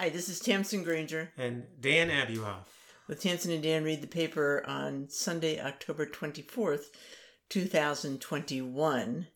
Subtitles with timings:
[0.00, 2.64] Hi, this is Tamsin Granger and Dan Abuhoff.
[3.06, 6.84] with Tamsin and Dan read the paper on Sunday, October 24th,
[7.50, 9.26] 2021.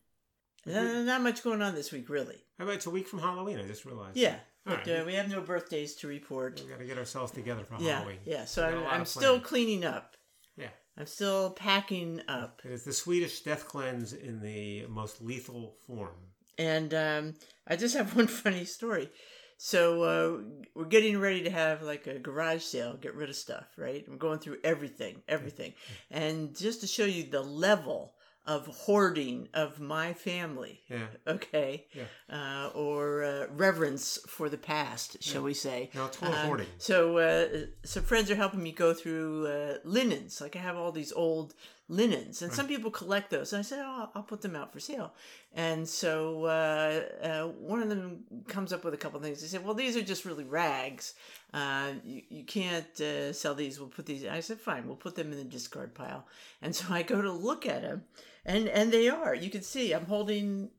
[0.67, 2.37] Uh, not much going on this week, really.
[2.57, 3.59] How about it's a week from Halloween?
[3.59, 4.17] I just realized.
[4.17, 5.01] Yeah, but right.
[5.01, 6.59] uh, we have no birthdays to report.
[6.59, 8.17] We've got to get ourselves together for Yeah, Halloween.
[8.25, 8.45] yeah.
[8.45, 10.15] So We got a I'm, I'm still cleaning up.
[10.57, 10.69] Yeah.
[10.97, 12.63] I'm still packing up.
[12.65, 16.15] It is the Swedish death cleanse in the most lethal form.
[16.57, 17.33] And um,
[17.67, 19.11] I just have one funny story.
[19.57, 20.41] So uh,
[20.75, 24.03] we're getting ready to have like a garage sale, get rid of stuff, right?
[24.07, 25.73] I'm going through everything, everything.
[26.11, 28.13] And just to show you the level
[28.45, 31.07] of hoarding of my family, Yeah.
[31.25, 32.03] okay, Yeah.
[32.29, 35.89] uh, or uh, reverence for the past, shall we say?
[35.95, 36.67] Now, total Um, hoarding.
[36.77, 40.41] So, uh, some friends are helping me go through uh, linens.
[40.41, 41.55] Like I have all these old
[41.87, 43.53] linens, and some people collect those.
[43.53, 45.13] And I said, "Oh, I'll put them out for sale."
[45.53, 49.41] And so uh, uh, one of them comes up with a couple things.
[49.41, 51.13] They said, "Well, these are just really rags.
[51.53, 53.79] Uh, you, you can't uh, sell these.
[53.79, 56.25] We'll put these." I said, "Fine, we'll put them in the discard pile."
[56.61, 58.03] And so I go to look at them,
[58.45, 59.35] and and they are.
[59.35, 60.69] You can see I'm holding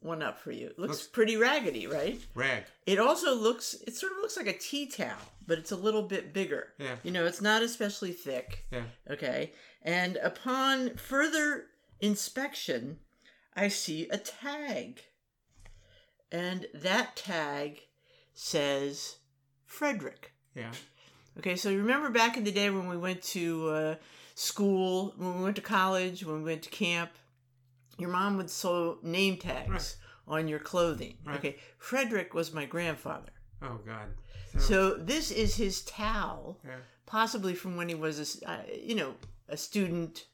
[0.00, 0.66] one up for you.
[0.66, 2.20] It looks Looks- pretty raggedy, right?
[2.34, 2.64] Rag.
[2.86, 6.02] It also looks, it sort of looks like a tea towel, but it's a little
[6.02, 6.68] bit bigger.
[6.78, 6.96] Yeah.
[7.02, 8.64] You know, it's not especially thick.
[8.70, 8.82] Yeah.
[9.10, 9.52] Okay.
[9.82, 11.64] And upon further
[12.00, 12.98] inspection,
[13.56, 15.00] I see a tag.
[16.30, 17.80] And that tag
[18.34, 19.16] says
[19.66, 20.32] Frederick.
[20.54, 20.72] Yeah.
[21.38, 23.94] Okay, so you remember back in the day when we went to uh,
[24.34, 27.10] school, when we went to college, when we went to camp,
[27.98, 30.38] your mom would sew name tags Right.
[30.40, 31.16] on your clothing.
[31.24, 31.36] Right.
[31.38, 33.30] Okay, Frederick was my grandfather.
[33.62, 34.08] Oh, God.
[34.58, 36.76] So this is his towel, Yeah.
[37.06, 39.14] possibly from when he was, a, uh, you know,
[39.48, 40.26] a student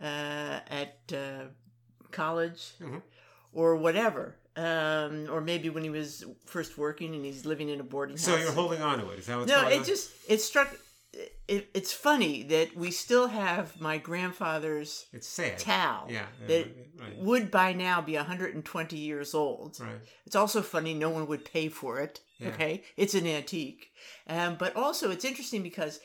[0.00, 1.46] uh, at uh,
[2.12, 3.02] college Mhm.
[3.52, 7.84] or whatever, um, or maybe when he was first working and he's living in a
[7.84, 8.24] boarding house.
[8.26, 9.18] So you're holding on to it.
[9.18, 9.84] Is that what's no, going it on?
[9.84, 10.68] just it struck.
[11.48, 15.58] It, it's funny that we still have my grandfather's It's sad.
[15.58, 16.26] towel Yeah.
[16.42, 16.66] yeah, that
[17.00, 17.16] right.
[17.16, 19.80] would by now be 120 years old.
[19.80, 19.98] Right.
[20.26, 22.20] It's also funny no one would pay for it.
[22.38, 22.48] Yeah.
[22.50, 23.90] Okay, it's an antique,
[24.28, 25.98] um, but also it's interesting because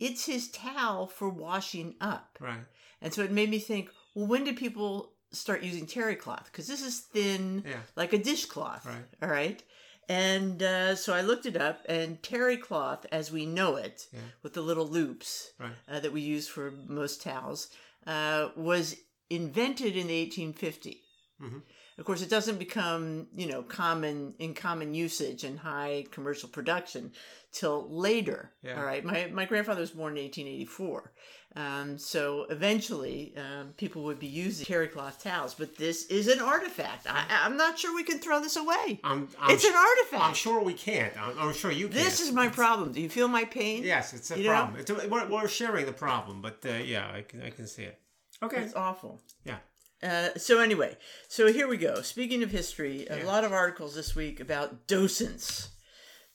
[0.00, 2.64] it's his towel for washing up, Right.
[3.00, 3.90] and so it made me think.
[4.14, 6.46] Well, when did people start using terry cloth?
[6.46, 7.80] Because this is thin, Yeah.
[7.96, 8.84] like a dishcloth.
[8.86, 9.04] Right.
[9.22, 9.62] All right.
[10.08, 14.20] And uh, so I looked it up, and terry cloth, as we know it, Yeah.
[14.42, 15.72] with the little loops Right.
[15.88, 17.68] uh, that we use for most towels,
[18.06, 18.96] uh, was
[19.30, 21.02] invented in the 1850.
[21.40, 21.62] Mhm.
[21.98, 27.12] Of course, it doesn't become you know common in common usage and high commercial production
[27.52, 28.52] till later.
[28.62, 28.78] Yeah.
[28.78, 31.12] All right, my my grandfather was born in 1884,
[31.56, 35.54] um, so eventually um, people would be using terry cloth towels.
[35.54, 37.06] But this is an artifact.
[37.08, 39.00] I, I'm not sure we can throw this away.
[39.02, 40.22] I'm, I'm it's an artifact.
[40.22, 41.16] I'm sure we can't.
[41.18, 41.94] I'm, I'm sure you can't.
[42.04, 42.92] This is my problem.
[42.92, 43.84] Do you feel my pain?
[43.84, 44.78] Yes, it's a You problem.
[44.78, 47.84] It's a, we're, we're sharing the problem, but uh, yeah, I can, I can see
[47.84, 47.98] it.
[48.42, 48.60] Okay.
[48.60, 49.22] It's awful.
[49.44, 49.56] Yeah.
[50.02, 50.96] Uh, so anyway,
[51.28, 52.02] so here we go.
[52.02, 53.24] Speaking of history, a Yeah.
[53.26, 55.68] lot of articles this week about docents.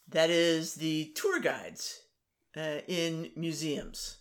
[0.08, 2.00] That is the tour guides
[2.58, 4.18] uh, in museums.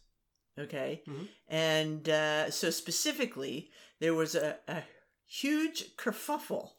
[0.59, 1.29] Okay, Mhm.
[1.49, 4.83] and uh, so specifically, there was a, a
[5.27, 6.73] huge kerfuffle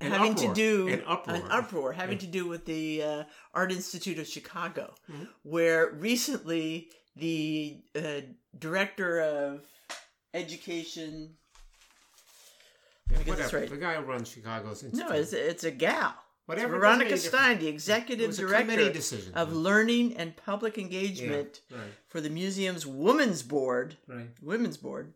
[0.00, 0.48] An having uproar.
[0.48, 1.36] to do An uproar.
[1.36, 5.28] an uproar having to do with the uh, Art Institute of Chicago, Mhm.
[5.42, 8.20] where recently the uh,
[8.56, 9.66] director of
[10.32, 11.36] education.
[13.10, 13.58] Let me get this Whatever.
[13.60, 13.70] right.
[13.70, 15.08] The guy who runs Chicago's Institute.
[15.10, 16.14] No, it's it's a gal.
[16.46, 16.76] Whatever.
[16.76, 17.42] It doesn't Veronica make a difference.
[17.42, 19.34] Stein, the It executive was a director decision.
[19.34, 21.86] of learning and public engagement Yeah, right.
[22.08, 24.26] for the museum's Women's Board, Right.
[24.42, 25.14] Women's Board,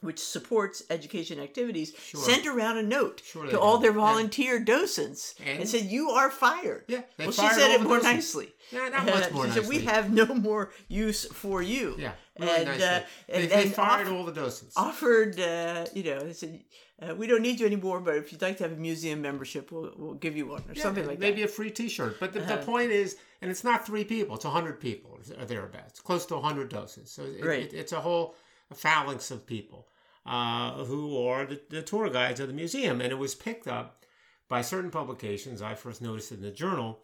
[0.00, 2.20] which supports education activities, Sure.
[2.22, 3.86] sent around a note Sure they to all did.
[3.90, 4.06] their Yeah.
[4.06, 5.60] volunteer docents And?
[5.60, 7.02] and, said, "You are fired." Yeah.
[7.18, 8.14] They well, she fired said all it the more docents.
[8.34, 8.54] nicely.
[8.70, 12.12] Yeah, not much more she said, "We have no more use for you." Yeah.
[12.38, 12.84] Really and, nicely.
[12.86, 14.76] uh, they, and, they and fired off- all the docents.
[14.78, 16.62] offered, uh, you know, they said,
[17.00, 19.70] uh, "We don't need you anymore, but if you'd like to have a museum membership,
[19.72, 22.18] we'll, we'll give you one or Yeah, something like maybe that." Maybe a free T-shirt.
[22.20, 22.64] But the, the Uh-huh.
[22.64, 26.68] point is, and it's not three people; it's hundred people or thereabouts, close to hundred
[26.68, 27.12] docents.
[27.12, 27.62] So it, Right.
[27.62, 28.34] it, it's a whole
[28.74, 29.88] phalanx of people
[30.26, 34.04] uh, who are the, the tour guides of the museum, and it was picked up
[34.48, 35.60] by certain publications.
[35.62, 37.02] I first noticed it in the journal,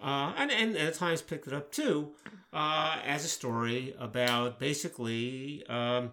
[0.00, 2.12] uh, and, and at times picked it up too
[2.52, 6.12] uh, as a story about basically um,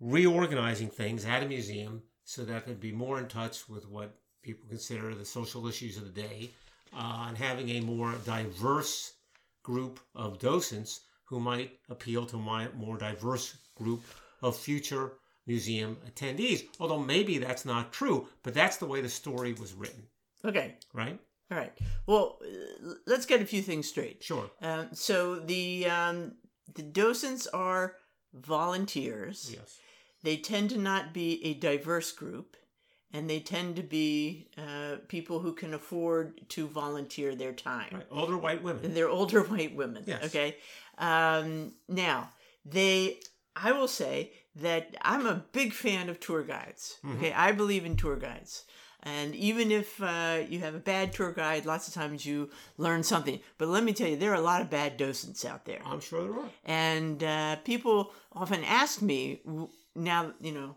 [0.00, 4.64] reorganizing things at a museum so that they'd be more in touch with what people
[4.68, 6.48] consider the social issues of the day
[6.96, 9.14] uh, and having a more diverse
[9.64, 14.00] group of docents who might appeal to my more diverse group
[14.42, 15.14] of future
[15.48, 16.68] museum attendees.
[16.78, 20.04] Although maybe that's not true, but that's the way the story was written,
[20.44, 21.18] Okay, right?
[21.50, 21.76] All right.
[22.06, 22.38] Well,
[23.08, 24.22] let's get a few things straight.
[24.22, 24.48] Sure.
[24.62, 26.34] Um, so the um,
[26.76, 27.96] the docents are
[28.32, 29.50] volunteers.
[29.52, 29.80] Yes.
[30.22, 32.56] They tend to not be a diverse group,
[33.12, 37.88] and they tend to be uh, people who can afford to volunteer their time.
[37.92, 38.06] Right.
[38.10, 38.94] Older white women.
[38.94, 40.04] They're older white women.
[40.06, 40.24] Yes.
[40.24, 40.56] Okay.
[40.98, 42.30] Um, now
[42.64, 43.20] they,
[43.56, 46.98] I will say that I'm a big fan of tour guides.
[47.04, 47.16] Mm-hmm.
[47.16, 48.64] Okay, I believe in tour guides.
[49.02, 53.02] And even if uh, you have a bad tour guide, lots of times you learn
[53.02, 53.40] something.
[53.56, 55.80] But let me tell you, there are a lot of bad docents out there.
[55.86, 56.50] I'm sure there are.
[56.66, 59.40] And uh, people often ask me
[59.94, 60.76] now, you know,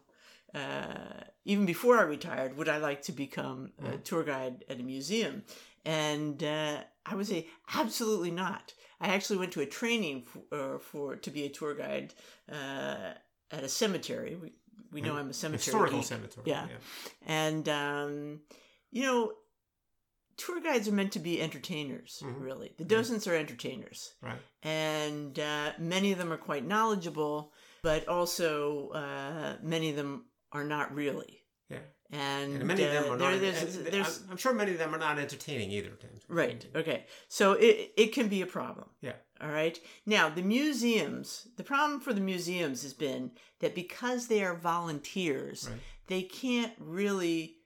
[0.54, 4.84] uh, even before I retired, would I like to become a tour guide at a
[4.84, 5.44] museum?
[5.86, 8.74] And uh, I would say absolutely not.
[9.02, 12.14] I actually went to a training for, uh, for to be a tour guide
[12.52, 13.14] uh,
[13.52, 14.36] at a cemetery.
[14.36, 14.54] We,
[14.92, 16.08] we know I'm a cemetery Historical geek.
[16.08, 16.44] cemetery.
[16.46, 16.68] Yeah.
[17.26, 18.40] And, um,
[18.92, 19.34] you know,
[20.38, 22.42] tour guides are meant to be entertainers, Mhm.
[22.42, 22.74] really.
[22.78, 24.14] The docents are entertainers.
[24.22, 24.40] Right.
[24.62, 27.53] And uh, many of them are quite knowledgeable,
[27.84, 31.42] but also uh, many of them are not really.
[31.70, 31.78] Yeah.
[32.12, 33.42] And, And many of them uh, are there- not.
[33.42, 35.92] there's- there's- I'm, sure many of them are not entertaining either.
[36.28, 36.66] Right.
[36.76, 37.06] Okay.
[37.28, 38.90] So it it can be a problem.
[39.02, 39.16] Yeah.
[39.42, 39.80] All right.
[40.06, 41.48] Now the museums.
[41.58, 45.80] The problem for the museums has been that because they are volunteers, Right.
[46.08, 47.58] they can't really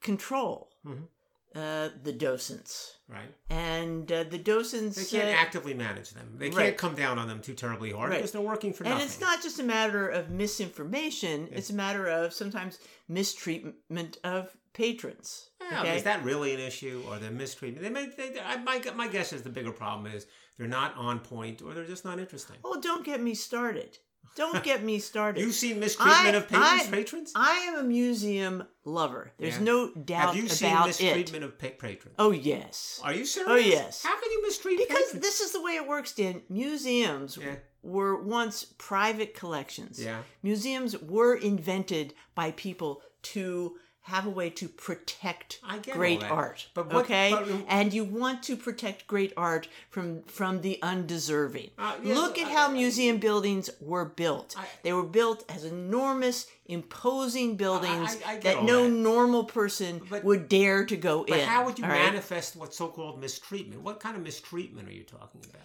[0.00, 1.08] control Mhm.
[1.58, 3.34] Uh, the docents, Right.
[3.50, 4.96] and uh, the docents.
[4.96, 6.34] They can't uh, actively manage them.
[6.38, 6.76] They can't Right.
[6.76, 8.16] come down on them too terribly hard Right.
[8.18, 9.02] because they're working for and nothing.
[9.02, 12.78] And it's not just a matter of misinformation; it's a matter of sometimes
[13.08, 15.50] mistreatment of patrons.
[15.60, 15.96] Yeah, okay?
[15.96, 17.82] Is that really an issue or the mistreatment?
[17.82, 18.06] They may.
[18.06, 20.26] They, I, my my guess is the bigger problem is
[20.56, 22.56] they're not on point or they're just not interesting.
[22.64, 23.98] oh, don't get me started.
[24.36, 25.40] Don't get me started.
[25.44, 26.82] You've seen mistreatment I- of patrons.
[26.86, 27.32] I- patrons?
[27.34, 29.32] I am a museum lover.
[29.38, 29.64] There's Yeah.
[29.64, 30.36] no doubt about it.
[30.36, 30.86] Have you seen about it.
[31.02, 32.14] mistreatment of pa- patrons?
[32.18, 33.00] Oh yes.
[33.02, 33.50] Are you serious?
[33.50, 34.02] Oh, yes.
[34.04, 35.22] How can you mistreat Because patrons?
[35.22, 36.42] this is the way it works, Dan.
[36.48, 37.56] Museums Yeah.
[37.82, 40.00] were once private collections.
[40.02, 40.22] Yeah.
[40.42, 43.76] Museums were invented by people to
[44.08, 46.66] have a way to protect I great art.
[46.74, 51.70] But what- okay, but- and you want to protect great art from from the undeserving.
[51.78, 54.54] Uh, yes, Look at I- how I- museum buildings were built.
[54.58, 58.90] I- they were built as enormous, imposing buildings I that no that.
[58.90, 61.46] normal person But- would dare to go But in.
[61.48, 62.04] how would you all right?
[62.06, 63.82] manifest what so-called mistreatment?
[63.82, 65.62] What kind of mistreatment are you talking about?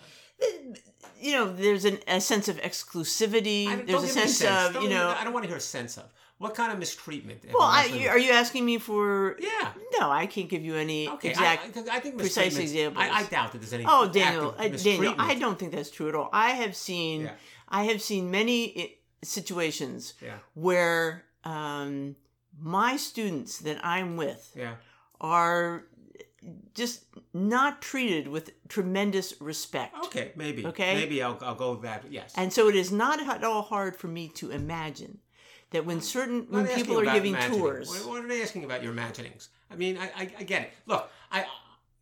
[1.21, 3.67] you know, there's an, a sense of exclusivity.
[3.67, 5.15] I- There's a me sense, of, Don't you know.
[5.17, 6.11] I don't want to hear a sense of.
[6.43, 7.39] What kind of mistreatment?
[7.53, 9.37] Well, I, you are you asking me for?
[9.39, 9.71] Yeah.
[9.97, 11.77] No, I can't give you any Okay, exact.
[11.77, 13.01] I, I, think precise examples.
[13.01, 13.85] I, I doubt that there's any.
[13.87, 15.15] oh, Daniel, uh, Daniel.
[15.17, 16.29] I don't think that's true at all.
[16.33, 17.31] I have seen, Yeah.
[17.69, 22.17] I have seen many situations Yeah, where um,
[22.59, 24.75] my students that I'm with yeah.
[25.21, 25.85] are
[26.73, 29.95] just not treated with tremendous respect.
[30.07, 30.65] Okay, maybe.
[30.65, 30.95] Okay.
[30.95, 32.03] Maybe I'll, I'll go with that.
[32.09, 32.33] Yes.
[32.35, 35.19] And so it is not at all hard for me to imagine
[35.73, 37.59] that when certain when people are giving imagining.
[37.59, 39.49] tours, What, what are they asking about your imaginings?
[39.69, 40.71] I mean, I, I, I get it.
[40.85, 41.45] Look, I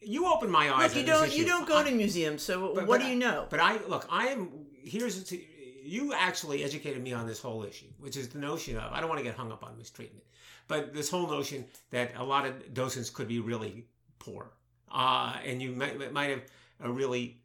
[0.02, 0.96] you open my eyes.
[0.96, 2.44] look, you on don't you don't go I- to museums.
[2.44, 3.48] So but- what but do you know?
[3.50, 4.06] But I look.
[4.10, 4.50] I am
[4.84, 5.40] here's to,
[5.84, 9.10] you actually educated me on this whole issue, which is the notion of I don't
[9.10, 10.24] want to get hung up on mistreatment,
[10.68, 13.86] but this whole notion that a lot of docents could be really
[14.20, 14.52] poor,
[14.92, 16.42] uh, and you might might have
[16.82, 17.42] a really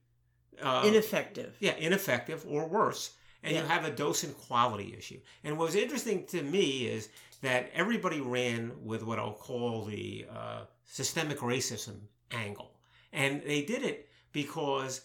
[0.63, 1.55] uh, Ineffective.
[1.61, 3.13] yeah, ineffective or worse.
[3.47, 5.21] And you have a docent quality issue.
[5.45, 7.09] And what was interesting to me is
[7.43, 11.97] that everybody ran with what I'll call the uh, systemic racism
[12.31, 12.73] angle.
[13.13, 15.03] And they did it because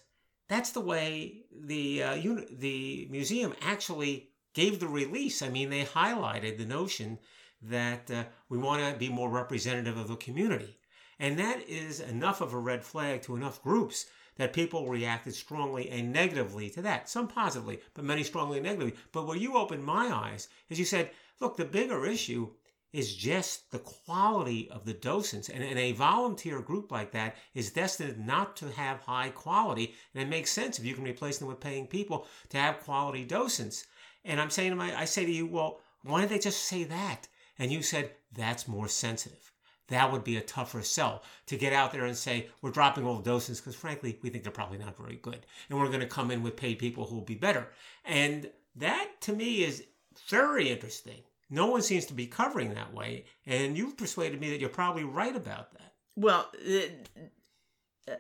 [0.47, 5.41] that's the way the, uh, uni- the museum actually gave the release.
[5.41, 7.19] I mean, they highlighted the notion
[7.61, 10.77] that uh, we want to be more representative of the community.
[11.19, 14.07] And that is enough of a red flag to enough groups
[14.41, 17.07] that people reacted strongly and negatively to that.
[17.07, 18.95] Some positively, but many strongly and negatively.
[19.11, 22.49] But where you opened my eyes is you said, look, the bigger issue
[22.91, 25.47] is just the quality of the docents.
[25.49, 29.93] And, and a volunteer group like that is destined not to have high quality.
[30.13, 33.23] And it makes sense if you can replace them with paying people to have quality
[33.23, 33.85] docents.
[34.25, 36.83] And I'm saying to my, I say to you, well, why didn't they just say
[36.85, 37.27] that?
[37.59, 39.50] And you said, that's more sensitive
[39.91, 43.17] that would be a tougher sell to get out there and say we're dropping all
[43.17, 45.45] the docents because frankly we think they're probably not very good.
[45.69, 47.67] And we're going to come in with paid people who will be better.
[48.03, 49.83] And that to me is
[50.27, 51.21] very interesting.
[51.49, 55.03] No one seems to be covering that way and you've persuaded me that you're probably
[55.03, 55.93] right about that.
[56.15, 58.15] Well, uh, uh,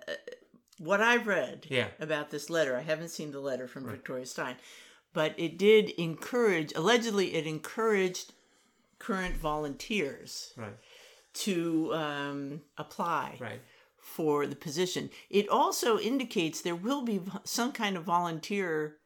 [0.77, 1.87] what I've read Yeah.
[1.99, 4.55] about this letter, I haven't seen the letter from Victoria Stein,
[5.13, 6.73] but it did encourage.
[6.75, 8.33] Allegedly, it encouraged
[8.99, 10.77] current volunteers right
[11.33, 13.61] to um, apply right
[14.01, 15.09] for the position.
[15.29, 18.97] It also indicates there will be some kind of volunteer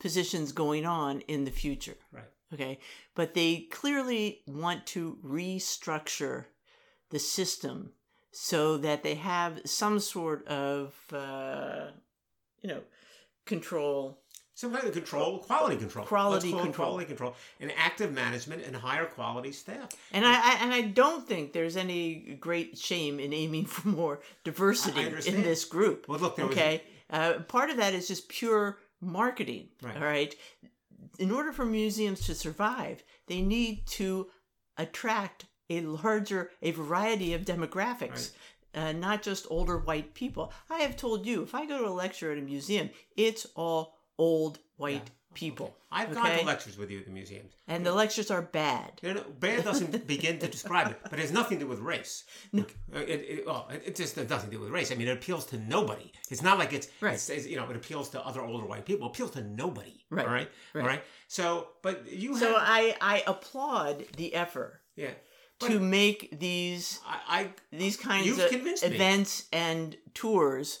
[0.00, 1.96] positions going on in the future.
[2.10, 2.24] Right.
[2.52, 2.80] Okay.
[3.14, 6.46] But they clearly want to restructure
[7.10, 7.92] the system
[8.32, 11.92] so that they have some sort of, uh,
[12.60, 12.80] you know,
[13.46, 14.21] control.
[14.62, 16.72] Some kind of control, quality control, Quality control.
[16.72, 19.88] quality control, and active management and higher quality staff.
[20.12, 24.20] And I, I and I don't think there's any great shame in aiming for more
[24.44, 26.06] diversity in this group.
[26.08, 29.66] Well, look, there was- okay, uh, part of that is just pure marketing.
[29.82, 29.96] Right.
[29.96, 30.32] All right.
[31.18, 34.28] In order for museums to survive, they need to
[34.78, 38.30] attract a larger, a variety of demographics.
[38.74, 40.52] Uh, not just older white people.
[40.70, 43.98] I have told you, if I go to a lecture at a museum, it's all
[44.18, 45.74] old white people.
[45.90, 47.52] I've gone to lectures with you at the museums.
[47.68, 48.92] And the lectures are bad.
[49.02, 51.80] You know, bad doesn't begin to describe it, but it has nothing to do with
[51.80, 52.24] race.
[52.52, 52.64] No.
[52.94, 54.90] It, it, well, it, just has nothing to do with race.
[54.92, 56.12] I mean, it appeals to nobody.
[56.30, 57.14] It's not like it's, Right.
[57.14, 59.06] it's, it's, you know, it appeals to other older white people.
[59.06, 60.04] It appeals to nobody.
[60.10, 60.26] Right.
[60.26, 60.50] All right.
[60.74, 60.82] Right.
[60.82, 61.02] All right.
[61.28, 65.10] So, but you So have, I, I applaud the effort yeah.
[65.60, 68.94] to make these I, I these kinds of convinced me.
[68.94, 70.80] events and tours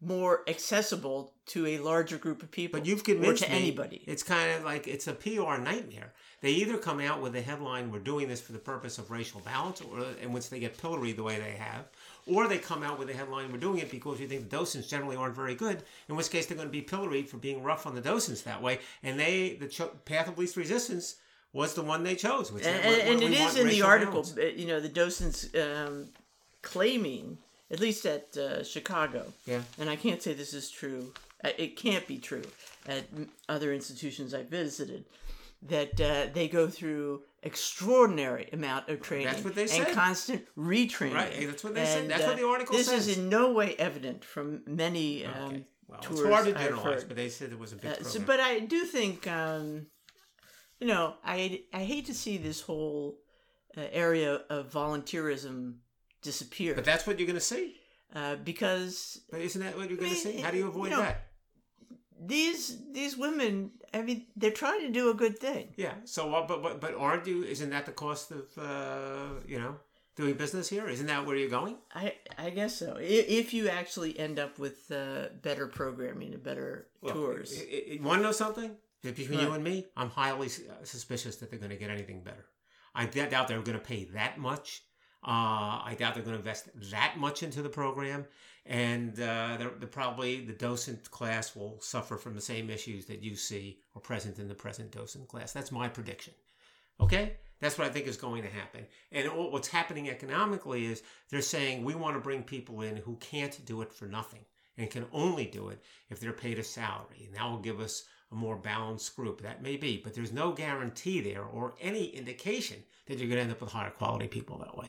[0.00, 3.58] more accessible to a larger group of people But you've convinced or to me.
[3.58, 4.02] anybody.
[4.06, 6.12] It's kind of like it's a PR nightmare.
[6.40, 9.40] They either come out with a headline, "We're doing this for the purpose of racial
[9.40, 11.84] balance," or in which they get pilloried the way they have,
[12.26, 14.88] or they come out with a headline, "We're doing it because we think the docents
[14.88, 17.86] generally aren't very good." In which case, they're going to be pilloried for being rough
[17.86, 18.80] on the docents that way.
[19.04, 21.16] And they, the cho- path of least resistance,
[21.52, 22.50] was the one they chose.
[22.50, 24.88] Which And, said, "We're- and it is in the article, balance." uh, you know, the
[24.88, 26.08] docents um,
[26.62, 27.38] claiming,
[27.70, 29.62] at least at uh, Chicago, Yeah.
[29.78, 31.12] and I can't say this is true.
[31.44, 32.44] Uh, It can't be true
[32.86, 33.04] at
[33.48, 35.04] other institutions I visited.
[35.64, 39.92] That uh, they go through extraordinary amount of training That's what they and said.
[39.92, 41.14] constant retraining.
[41.14, 42.02] Right, that's what they said.
[42.02, 43.06] And, That's what uh, the article This says.
[43.06, 45.66] This is in no way evident from many um, Okay.
[45.86, 48.20] Well, tours it's hard to generalize, but they said it was a big Uh, so,
[48.20, 49.86] but I do think, um,
[50.80, 53.18] you know, I I hate to see this whole
[53.76, 55.74] uh, area of volunteerism
[56.22, 57.76] disappear But that's what you're going to see.
[58.14, 60.40] uh, because But isn't that what you're I going to see?
[60.40, 61.26] How do you you avoid know, that?
[62.26, 65.68] These these women, I mean, they're trying to do a good thing.
[65.76, 65.94] Yeah.
[66.04, 67.44] So, uh, but, but but aren't you?
[67.44, 69.76] Isn't that the cost of uh, you know
[70.16, 70.88] doing business here?
[70.88, 71.76] Isn't that where you're going?
[71.94, 72.96] I I guess so.
[73.00, 78.22] If you actually end up with uh, better programming and better tours, You want to
[78.22, 78.76] know something?
[79.02, 82.46] Between you and me, I'm highly uh, suspicious that they're going to get anything better.
[82.94, 84.84] I doubt they're going to pay that much.
[85.24, 88.26] Uh, I doubt they're going to invest that much into the program,
[88.66, 93.22] and uh, they're, they're probably the docent class will suffer from the same issues that
[93.22, 95.52] you see are present in the present docent class.
[95.52, 96.34] That's my prediction.
[97.00, 98.86] Okay, that's what I think is going to happen.
[99.10, 103.64] And what's happening economically is they're saying we want to bring people in who can't
[103.64, 104.44] do it for nothing
[104.78, 108.04] and can only do it if they're paid a salary, and that will give us
[108.30, 109.42] a more balanced group.
[109.42, 113.42] That may be, but there's no guarantee there or any indication that you're going to
[113.42, 114.88] end up with higher quality people that way.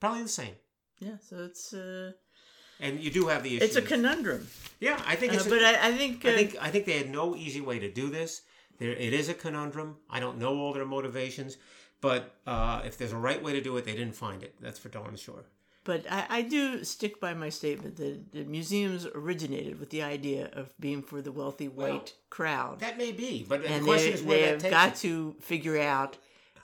[0.00, 0.54] Probably the same.
[1.00, 1.16] yeah.
[1.20, 2.12] So it's uh,
[2.80, 3.64] And you do have the issue.
[3.64, 4.48] it's a conundrum.
[4.80, 5.46] yeah, I think Uh, it's.
[5.46, 7.78] a- but I, I think uh, I think I think they had no easy way
[7.78, 8.42] to do this.
[8.78, 9.96] There, it is a conundrum.
[10.08, 11.58] I don't know all their motivations,
[12.00, 14.54] but uh, if there's a right way to do it, they didn't find it.
[14.60, 15.44] That's for darn sure.
[15.84, 20.50] But I, I do stick by my statement that the museums originated with the idea
[20.52, 22.80] of being for the wealthy white crowd.
[22.80, 25.00] That may be, but the question they, is where they have got us.
[25.02, 26.18] to figure out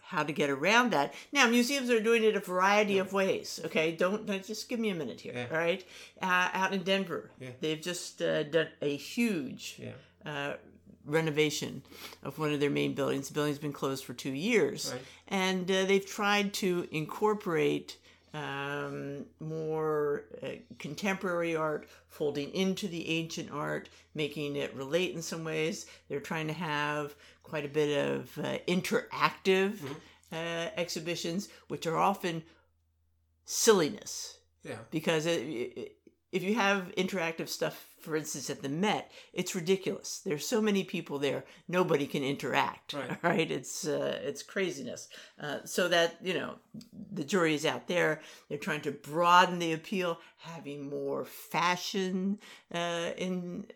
[0.08, 1.12] how to get around that.
[1.32, 3.58] Now, museums are doing it a variety of ways.
[3.64, 5.32] Okay, don't, don't just give me a minute here.
[5.34, 5.46] Yeah.
[5.50, 5.84] All right,
[6.22, 7.50] uh, out in Denver, Yeah.
[7.60, 9.92] they've just uh, done a huge Yeah.
[10.24, 10.56] uh,
[11.04, 11.82] renovation
[12.22, 13.28] of one of their main buildings.
[13.28, 15.02] The building's been closed for two years, Right.
[15.28, 17.96] and uh, they've tried to incorporate
[18.34, 20.48] um, more uh,
[20.78, 25.86] contemporary art, folding into the ancient art, making it relate in some ways.
[26.08, 27.14] They're trying to have
[27.50, 29.74] quite a bit of uh, interactive
[30.32, 30.36] uh,
[30.76, 32.42] exhibitions, which are often
[33.44, 34.78] silliness Yeah.
[34.90, 35.92] because it, it-
[36.32, 40.20] if you have interactive stuff, for instance, at the Met, it's ridiculous.
[40.26, 42.92] There's so many people there, nobody can interact.
[42.92, 43.16] Right.
[43.22, 45.08] Right, it's uh, it's craziness.
[45.40, 46.56] Uh, so that you know,
[47.12, 48.20] the jury is out there.
[48.48, 52.38] They're trying to broaden the appeal, having more fashion
[52.74, 53.66] uh, in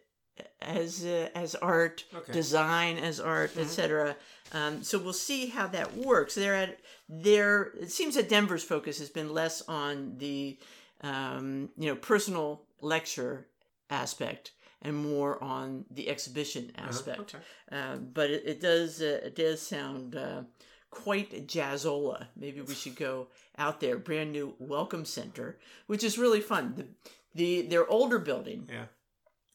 [0.60, 2.32] as uh, as art, Okay.
[2.32, 4.16] design as art, etc.
[4.52, 6.34] Um, so we'll see how that works.
[6.34, 6.78] They're at
[7.08, 7.72] there.
[7.80, 10.58] It seems that Denver's focus has been less on the
[11.02, 13.46] um, you know personal lecture
[13.90, 17.20] aspect and more on the exhibition aspect.
[17.20, 17.38] okay.
[17.70, 20.42] Uh, but it, it does uh, it does sound uh,
[20.90, 22.26] quite jazzola.
[22.36, 23.28] Maybe we should go
[23.58, 23.98] out there.
[23.98, 26.74] Brand new welcome center, which is really fun.
[26.76, 26.86] The
[27.34, 28.86] the their older building, Yeah.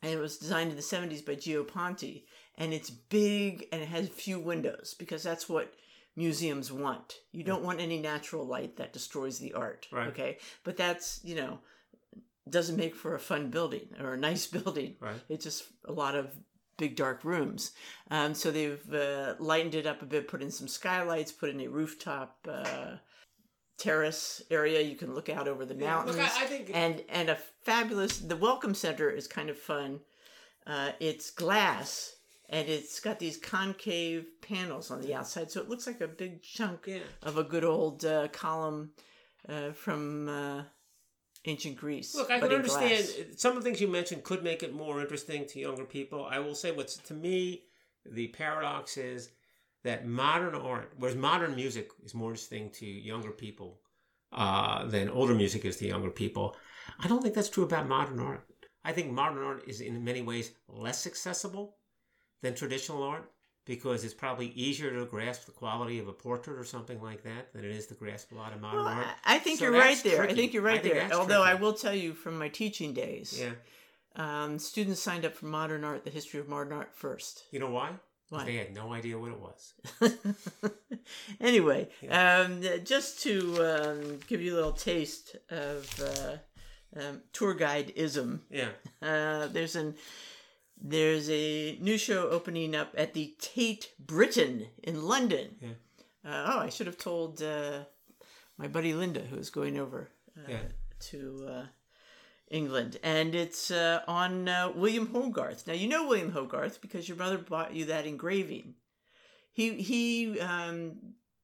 [0.06, 2.28] And it was designed in the seventies by Gio Ponti,
[2.60, 5.74] and it's big and it has few windows because that's what
[6.16, 7.16] museums want.
[7.32, 9.88] You don't want any natural light that destroys the art.
[9.92, 10.10] Right.
[10.10, 11.58] Okay, but that's you know
[12.48, 14.96] doesn't make for a fun building or a nice building.
[15.00, 15.20] Right.
[15.28, 16.38] It's just a lot of
[16.78, 17.72] big dark rooms.
[18.12, 21.62] Um, so they've uh, lightened it up a bit, put in some skylights, put in
[21.62, 22.98] a rooftop uh,
[23.78, 24.82] terrace area.
[24.82, 26.18] You can look out over the mountains.
[26.18, 28.20] Look, I, I think and and a fabulous.
[28.20, 30.00] The welcome center is kind of fun.
[30.68, 32.16] Uh, it's glass
[32.50, 36.42] and it's got these concave panels on the outside, so it looks like a big
[36.44, 37.00] chunk Yeah.
[37.24, 38.92] of a good old uh, column
[39.50, 40.64] uh, from uh,
[41.46, 42.14] ancient Greece.
[42.16, 42.76] Look, I can in glass.
[42.82, 46.28] understand some of the things you mentioned could make it more interesting to younger people.
[46.30, 47.64] I will say what's to me
[48.06, 49.30] the paradox is
[49.86, 53.80] that modern art, whereas modern music is more interesting to younger people
[54.34, 56.56] uh, than older music is to younger people,
[57.00, 58.44] I don't think that's true about modern art.
[58.84, 61.78] I think modern art is in many ways less accessible
[62.42, 63.32] than traditional art
[63.66, 67.54] because it's probably easier to grasp the quality of a portrait or something like that
[67.54, 69.08] than it is to grasp a lot of modern Well, art.
[69.24, 70.24] I I think So you're right there.
[70.24, 71.10] I think you're right there.
[71.14, 73.54] Although I will tell you from my teaching days, Yeah.
[74.16, 77.44] um, students signed up for modern art, the history of modern art first.
[77.52, 77.92] You know why?
[78.46, 79.74] They had no idea what it was.
[81.40, 87.94] anyway, um, just to um, give you a little taste of uh, um, tour guide
[87.96, 88.70] ism, Yeah.
[89.02, 89.96] uh, there's an
[90.82, 95.56] there's a new show opening up at the Tate Britain in London.
[95.62, 95.70] Yeah.
[96.30, 97.86] Uh, oh, I should have told uh,
[98.58, 100.60] my buddy Linda, who's going over uh, Yeah.
[101.12, 101.66] to uh,
[102.50, 105.66] England, and it's uh, on uh, William Hogarth.
[105.68, 108.76] Now you know William Hogarth because your mother bought you that engraving.
[109.52, 110.94] He he um,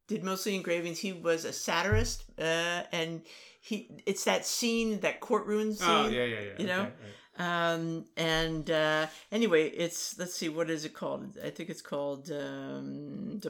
[0.07, 0.99] did mostly engravings.
[0.99, 3.21] He was a satirist, uh, and
[3.61, 5.87] he it's that scene, that courtroom scene.
[5.87, 6.49] Oh, yeah, yeah, yeah.
[6.59, 6.81] You know?
[6.81, 7.15] Okay, right.
[7.39, 11.37] Um, and uh, anyway, it's let's see, what is it called?
[11.43, 12.29] I think it's called.
[12.29, 13.47] Um, Is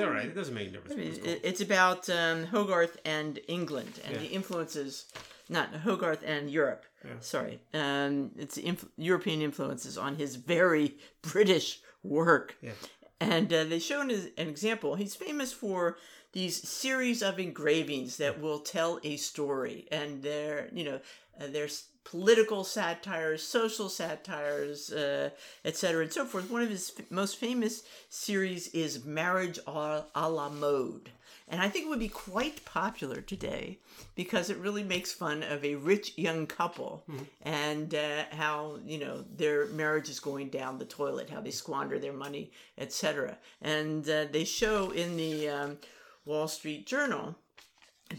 [0.00, 0.26] I- right?
[0.26, 0.92] It doesn't make a difference.
[0.92, 4.20] I mean, it's it's about um, Hogarth and England and Yeah.
[4.20, 5.06] the influences,
[5.48, 6.84] not Hogarth and Europe.
[7.04, 7.12] Yeah.
[7.20, 12.56] Sorry, um, it's inf- European influences on his very British work.
[12.60, 12.72] Yeah.
[13.20, 14.94] And uh, they show an, an example.
[14.94, 15.96] He's famous for
[16.32, 21.00] these series of engravings that will tell a story, and they're you know
[21.40, 25.30] uh, there's political satires, social satires, uh,
[25.64, 26.50] etc., and so forth.
[26.50, 31.10] One of his f- most famous series is Marriage a, a la Mode.
[31.50, 33.78] And I think it would be quite popular today
[34.14, 37.04] because it really makes fun of a rich young couple
[37.42, 41.98] and uh, how, you know, their marriage is going down the toilet, how they squander
[41.98, 43.38] their money, etc.
[43.62, 45.78] And uh, they show in the um,
[46.26, 47.34] Wall Street Journal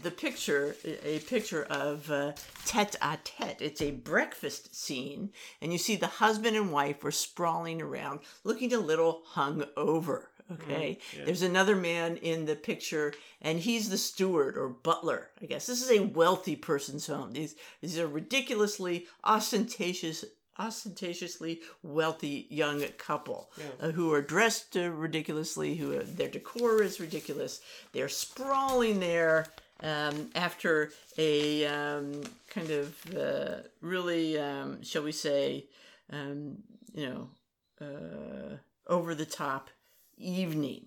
[0.02, 2.32] the picture a picture of uh,
[2.64, 7.10] tete a tete it's a breakfast scene and you see the husband and wife were
[7.10, 10.98] sprawling around looking a little hung over okay?
[11.24, 15.66] There's another man in the picture and he's the steward or butler i guess.
[15.66, 17.32] This is a wealthy person's home.
[17.32, 20.24] These these are ridiculously ostentatious
[20.58, 27.00] ostentatiously wealthy young couple uh, who are dressed uh, ridiculously who uh, their decor is
[27.00, 27.60] ridiculous.
[27.92, 29.46] They're sprawling there
[29.82, 35.66] um, after a um, kind of uh, really, um, shall we say,
[36.12, 36.58] um,
[36.92, 37.30] you know,
[37.80, 39.70] uh, over the top
[40.20, 40.86] evening.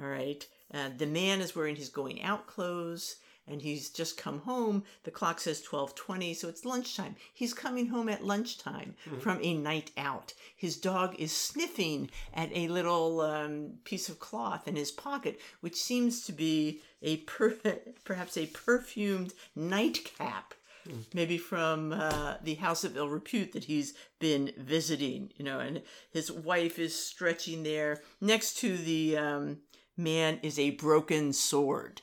[0.00, 0.46] All right.
[0.72, 4.84] Uh, the man is wearing his going out clothes and he's just come home.
[5.04, 7.16] The clock says 12:20, so it's lunchtime.
[7.34, 10.32] He's coming home at lunchtime from a night out.
[10.56, 15.76] His dog is sniffing at a little um, piece of cloth in his pocket, which
[15.76, 17.58] seems to be a per-
[18.04, 20.54] perhaps a perfumed nightcap.
[21.14, 25.82] Maybe from uh, the house of ill repute that he's been visiting, you know, and
[26.10, 28.02] his wife is stretching there.
[28.20, 29.58] Next to the um,
[29.96, 32.02] man is a broken sword.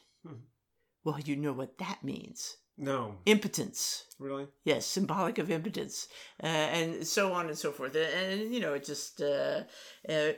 [1.04, 4.06] Well, you know what that means No, impotence.
[4.20, 4.48] really.
[4.64, 6.08] Yes, symbolic of impotence,
[6.44, 7.96] uh, and so on and so forth.
[7.96, 9.64] And, and, you know, it just uh,
[10.08, 10.32] uh,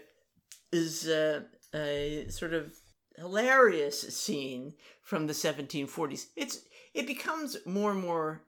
[0.71, 1.41] is uh,
[1.75, 2.73] a sort of
[3.17, 6.27] hilarious scene from the 1740s.
[6.35, 6.59] It's
[6.93, 8.41] it becomes more and more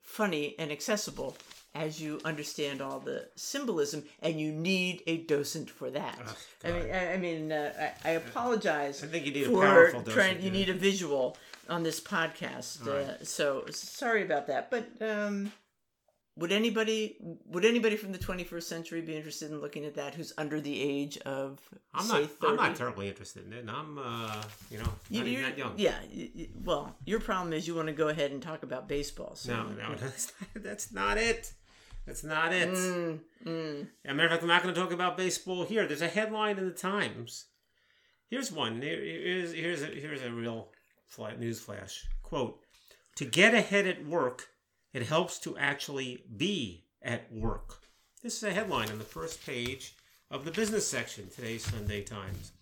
[0.00, 1.36] funny and accessible
[1.74, 6.18] as you understand all the symbolism, and you need a docent for that.
[6.22, 9.50] Oh, I mean, I, I mean, uh, I, I apologize I think you need a
[9.50, 10.36] powerful docent, trying.
[10.38, 10.52] You yeah.
[10.52, 11.36] need a visual
[11.70, 13.06] on this podcast, Right.
[13.06, 14.70] uh, so sorry about that.
[14.70, 15.50] But um,
[16.36, 20.32] would anybody would anybody from the 21st century be interested in looking at that who's
[20.36, 21.58] under the age of
[21.94, 22.22] I'm not.
[22.22, 22.36] 30?
[22.48, 23.64] I'm not terribly interested in it.
[23.68, 24.42] I'm, uh,
[25.12, 25.74] you know, You- not you're- that young.
[25.78, 26.00] Yeah.
[26.12, 29.34] y- y- Well, your problem is you want to go ahead and talk about baseball.
[29.36, 31.52] So No, no, that's not, that's not it.
[32.06, 32.68] That's not it.
[32.70, 33.80] Mm, mm.
[34.04, 35.86] As a matter of fact, I'm not going to talk about baseball here.
[35.86, 37.46] There's a headline in the Times.
[38.28, 38.82] Here's one.
[38.82, 40.70] Here- Here's here's a, here's a real
[41.38, 42.04] news flash.
[42.22, 42.60] Quote:
[43.16, 44.48] To get ahead at work,
[44.92, 47.78] it helps to actually be at work.
[48.22, 49.94] This is a headline on the first page
[50.30, 52.52] of the business section today's Sunday Times,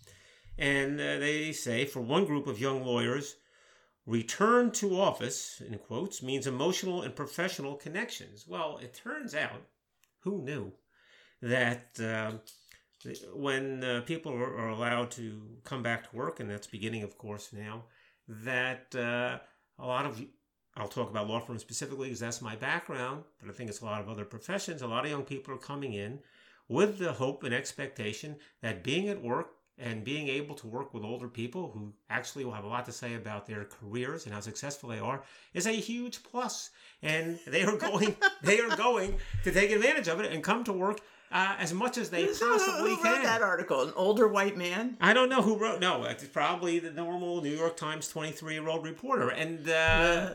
[0.60, 3.36] and uh, they say for one group of young lawyers.
[4.06, 8.46] Return to office, in quotes, means emotional and professional connections.
[8.48, 9.62] Well, it turns out,
[10.20, 10.72] who knew,
[11.42, 12.32] that uh,
[13.34, 17.18] when uh, people are, are allowed to come back to work, and that's beginning, of
[17.18, 17.84] course, now,
[18.26, 19.38] that uh,
[19.78, 20.20] a lot of
[20.76, 23.84] I'll talk about law firms specifically because that's my background, but I think it's a
[23.84, 24.82] lot of other professions.
[24.82, 26.20] A lot of young people are coming in
[26.68, 31.02] with the hope and expectation that being at work and being able to work with
[31.04, 34.40] older people who actually will have a lot to say about their careers and how
[34.40, 35.22] successful they are
[35.54, 36.70] is a huge plus.
[37.02, 40.72] And they are going, they are going to take advantage of it and come to
[40.72, 41.00] work
[41.32, 43.22] uh, as much as they who- possibly who wrote can.
[43.22, 43.82] that article?
[43.82, 44.96] An older white man?
[45.00, 45.80] I don't know who wrote.
[45.80, 49.28] No, it's probably the normal New York Times twenty-three-year-old reporter.
[49.30, 50.30] And uh,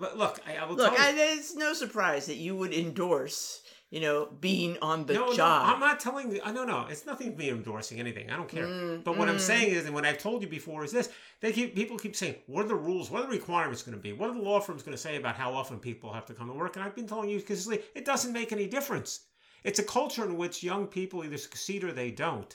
[0.00, 3.60] but look, I, I will Look, tell I, it's no surprise that you would endorse,
[3.90, 5.66] you know, being on the no, job.
[5.66, 6.40] no, I'm not telling you.
[6.52, 8.30] No, no, it's nothing me endorsing anything.
[8.30, 8.66] I don't care.
[8.66, 9.40] Mm, but what I'm mm.
[9.40, 11.08] saying is, and what I've told you before is this:
[11.40, 13.10] they keep people keep saying, "What are the rules?
[13.10, 14.12] What are the requirements going to be?
[14.12, 16.48] What are the law firms going to say about how often people have to come
[16.48, 19.20] to work?" And I've been telling you consistently, it doesn't make any difference.
[19.64, 22.54] It's a culture in which young people either succeed or they don't.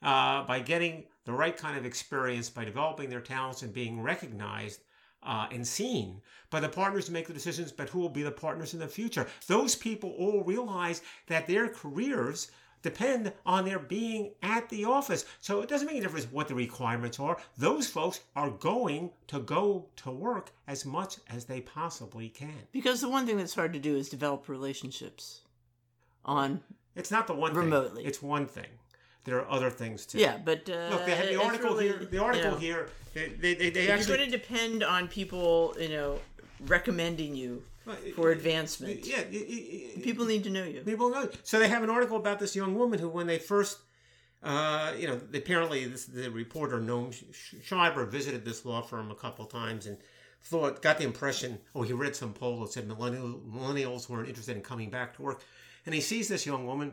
[0.00, 4.80] Uh, by getting the right kind of experience, by developing their talents and being recognized
[5.28, 8.30] uh, and seen by the partners to make the decisions but who will be the
[8.32, 9.26] partners in the future.
[9.46, 15.24] Those people all realize that their careers depend on their being at the office.
[15.40, 17.36] So it doesn't make a difference what the requirements are.
[17.58, 22.54] Those folks are going to go to work as much as they possibly can.
[22.72, 25.42] because the one thing that's hard to do is develop relationships
[26.24, 26.60] on.
[26.96, 28.02] It's not the one Remotely.
[28.02, 28.08] thing.
[28.08, 28.66] It's one thing.
[29.28, 30.18] There are other things too.
[30.18, 31.98] Yeah, but uh, Look, they had the article really, here.
[32.10, 32.88] The article you know, here.
[33.14, 34.16] They, they, they, they You're actually.
[34.18, 36.18] going to depend on people, you know,
[36.66, 37.62] recommending you
[38.14, 39.06] for advancement.
[39.06, 40.80] Yeah, y- y- People need to know you.
[40.80, 41.28] People know.
[41.42, 43.78] So they have an article about this young woman who, when they first,
[44.42, 47.08] uh, you know, apparently this, the reporter Noam
[47.68, 49.96] Scheiber visited this law firm a couple times and
[50.42, 54.56] thought, got the impression, oh, he read some poll that said millennial, millennials weren't interested
[54.56, 55.42] in coming back to work,
[55.84, 56.92] and he sees this young woman,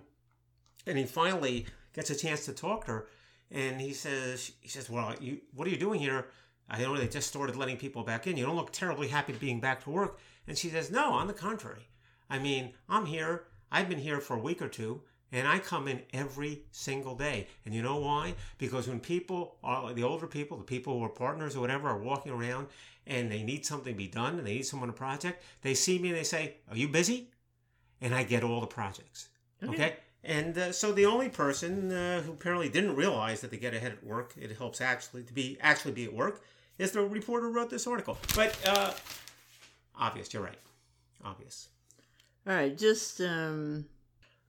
[0.87, 3.07] and he finally gets a chance to talk to her,
[3.51, 6.27] and he says, he says, well, you, what are you doing here?
[6.69, 8.37] I know they just started letting people back in.
[8.37, 10.19] You don't look terribly happy being back to work.
[10.47, 11.87] And she says, no, on the contrary.
[12.29, 13.45] I mean, I'm here.
[13.71, 17.47] I've been here for a week or two, and I come in every single day.
[17.65, 18.35] And you know why?
[18.57, 21.99] Because when people are the older people, the people who are partners or whatever, are
[21.99, 22.67] walking around
[23.07, 25.99] and they need something to be done and they need someone to project, they see
[25.99, 27.31] me and they say, "Are you busy?"
[28.01, 29.29] And I get all the projects.
[29.63, 29.73] Okay.
[29.73, 29.95] Okay.
[30.25, 33.91] And uh, so the only person uh, who apparently didn't realize that to get ahead
[33.91, 36.41] at work, it helps actually to be actually be at work,
[36.79, 38.17] is the reporter who wrote this article.
[38.35, 38.93] But uh,
[39.95, 40.57] obvious, you're right.
[41.23, 41.69] Obvious.
[42.47, 43.85] All right, just um,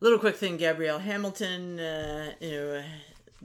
[0.01, 0.57] little quick thing.
[0.57, 2.83] Gabrielle Hamilton, uh, you know,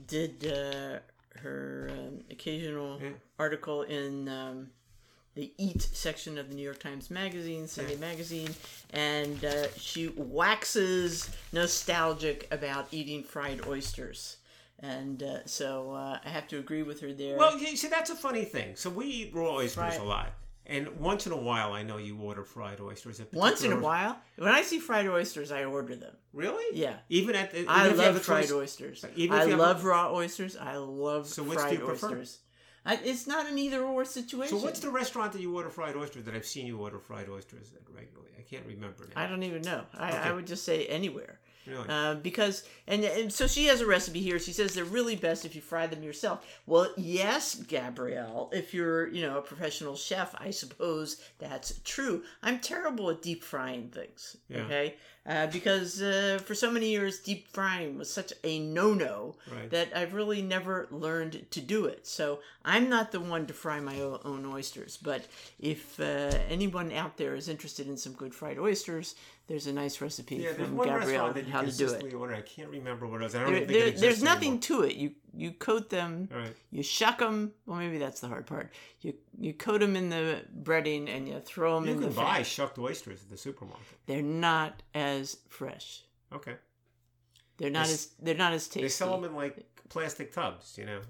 [0.06, 0.98] did uh,
[1.40, 3.10] her um, occasional Yeah.
[3.38, 4.70] article in um,
[5.34, 8.50] the Eat section of the New York Times Magazine, Sunday Magazine,
[8.92, 14.36] and uh, she waxes nostalgic about eating fried oysters.
[14.80, 17.36] And uh, so uh, I have to agree with her there.
[17.38, 18.74] Well, you see, that's a funny thing.
[18.76, 20.00] So we eat raw oysters Right.
[20.00, 20.32] a lot,
[20.66, 23.20] and once in a while, I know you order fried oysters.
[23.20, 26.14] At Once in a while, when I see fried oysters, I order them.
[26.32, 26.76] Really?
[26.78, 26.96] Yeah.
[27.08, 29.04] Even at the, even I if you have love fried choice- oysters.
[29.14, 30.56] Even I have a- love raw oysters.
[30.56, 32.06] I love So which do fried you prefer?
[32.08, 32.38] oysters.
[32.84, 34.58] I, it's not an either or situation.
[34.58, 37.28] So what's the restaurant that you order fried oysters that I've seen you order fried
[37.28, 38.30] oysters at regularly?
[38.38, 39.22] I can't remember now.
[39.22, 39.84] I don't even know.
[39.94, 40.18] I, Okay.
[40.18, 41.38] I would just say anywhere.
[41.64, 41.88] Really?
[41.88, 44.40] Uh, because and, and so she has a recipe here.
[44.40, 46.44] She says they're really best if you fry them yourself.
[46.66, 48.50] Well, yes, Gabrielle.
[48.52, 52.24] If you're you know a professional chef, I suppose that's true.
[52.42, 54.36] I'm terrible at deep frying things.
[54.48, 54.62] Yeah.
[54.62, 59.70] Okay, uh, because uh, for so many years deep frying was such a no-no Right.
[59.70, 62.06] that I've really never learned to do it.
[62.06, 64.96] So I'm not the one to fry my own oysters.
[64.96, 65.26] But
[65.60, 69.14] if uh, anyone out there is interested in some good fried oysters,
[69.46, 72.14] there's a nice recipe Yeah, from Gabrielle how to do it.
[72.14, 72.34] order.
[72.34, 73.34] I can't remember what it was.
[73.34, 74.62] I don't There, think there- it there's nothing anymore.
[74.62, 74.96] to it.
[74.96, 76.54] You you coat them, right.
[76.70, 77.52] you shuck them.
[77.66, 78.72] Well, maybe that's the hard part.
[79.00, 82.14] You you coat them in the breading and you throw them You in can the
[82.14, 82.46] buy fat.
[82.46, 83.86] shucked oysters at the supermarket.
[84.06, 86.02] They're not as fresh.
[86.32, 86.54] Okay.
[87.58, 88.82] They're not They as they're not as tasty.
[88.82, 91.00] They sell them in like plastic tubs, you know.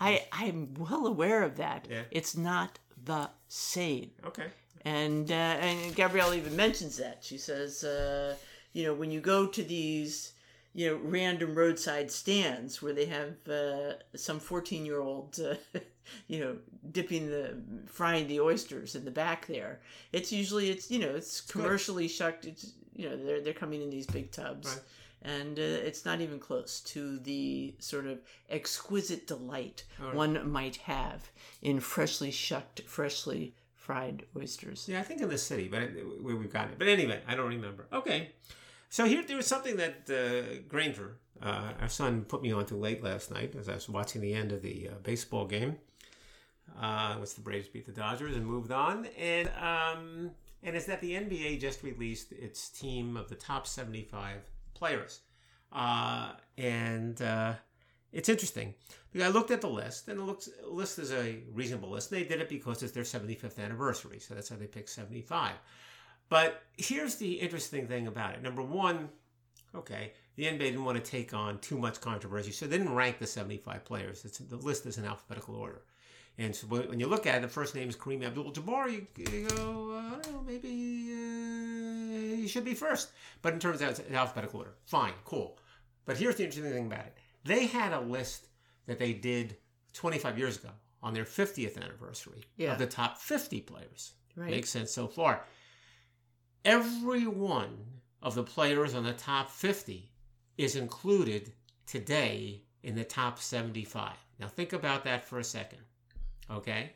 [0.00, 1.86] I I'm well aware of that.
[1.90, 2.02] Yeah.
[2.10, 4.10] It's not the same.
[4.26, 4.46] Okay.
[4.84, 7.18] And uh, and Gabrielle even mentions that.
[7.22, 8.36] She says, uh,
[8.74, 10.33] you know, when you go to these,
[10.74, 15.78] you know, random roadside stands where they have uh, some fourteen-year-old, uh,
[16.26, 16.56] you know,
[16.90, 17.56] dipping the
[17.86, 19.80] frying the oysters in the back there,
[20.12, 22.44] it's usually it's you know it's commercially shucked.
[22.44, 24.68] It's you know they're they're coming in these big tubs.
[24.68, 24.82] Right.
[25.26, 28.18] And uh, it's not even close to the sort of
[28.50, 30.14] exquisite delight right.
[30.14, 31.30] one might have
[31.62, 34.86] in freshly shucked, freshly fried oysters.
[34.86, 36.78] Yeah, I think in the city, but where we've got it.
[36.78, 37.86] But anyway, I don't remember.
[37.90, 38.32] Okay.
[38.94, 43.02] So here there was something that uh, Granger, uh, our son, put me onto late
[43.02, 45.78] last night as I was watching the end of the uh, baseball game.
[46.80, 50.30] Uh, the Braves beat the Dodgers and moved on, and um,
[50.62, 54.42] and it's that the NBA just released its team of the top seventy-five
[54.74, 55.22] players,
[55.72, 57.54] uh, and uh,
[58.12, 58.74] it's interesting
[59.22, 60.36] I looked at the list, and the
[60.68, 62.10] list is a reasonable list.
[62.10, 65.52] They did it because it's their 75th anniversary, so that's how they picked 75.
[66.28, 68.42] But here's the interesting thing about it.
[68.42, 69.08] Number one,
[69.74, 73.18] okay, the NBA didn't want to take on too much controversy, so they didn't rank
[73.18, 74.24] the 75 players.
[74.24, 75.82] It's, the list is in alphabetical order.
[76.36, 78.90] And so when you look at it, the first name is Kareem Abdul-Jabbar.
[78.90, 80.68] You, you go, uh, I don't know, maybe
[81.12, 83.10] uh, he should be first.
[83.42, 85.58] But in terms of it's in alphabetical order, fine, cool.
[86.06, 88.48] But here's the interesting thing about it: they had a list
[88.86, 89.56] that they did
[89.92, 90.70] 25 years ago
[91.04, 92.72] on their 50th anniversary Yeah.
[92.72, 94.12] of the top 50 players.
[94.36, 94.50] Right.
[94.50, 95.44] Makes sense so far.
[96.64, 97.76] Every one
[98.22, 100.10] of the players on the top 50
[100.56, 101.52] is included
[101.86, 104.12] today in the top 75.
[104.38, 105.80] Now think about that for a second.
[106.50, 106.92] Okay?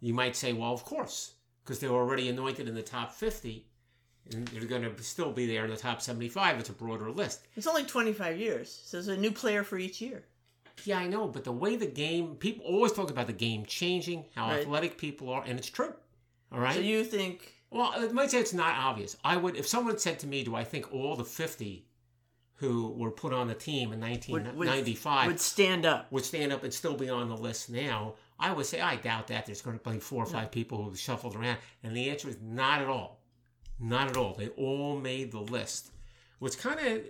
[0.00, 3.66] You might say, well, of course, because they're already anointed in the top 50
[4.32, 6.58] and they're going to still be there in the top 75.
[6.60, 7.46] It's a broader list.
[7.56, 10.24] It's only 25 years, so there's a new player for each year.
[10.84, 14.26] Yeah, I know, but the way the game, people always talk about the game changing,
[14.34, 14.60] how Right.
[14.60, 15.94] athletic people are, and it's true.
[16.52, 16.74] All right?
[16.74, 19.16] So you think Well, it might say it's not obvious.
[19.24, 21.86] I would, if someone said to me, "Do I think all the fifty
[22.54, 26.10] who were put on the team in would, would, 1995 would stand up?
[26.10, 29.28] would stand up and still be on the list now?" I would say I doubt
[29.28, 29.46] that.
[29.46, 32.38] There's going to be four or five people who shuffled around, and the answer is
[32.42, 33.20] not at all,
[33.78, 34.34] not at all.
[34.34, 35.90] They all made the list,
[36.38, 37.02] which kind of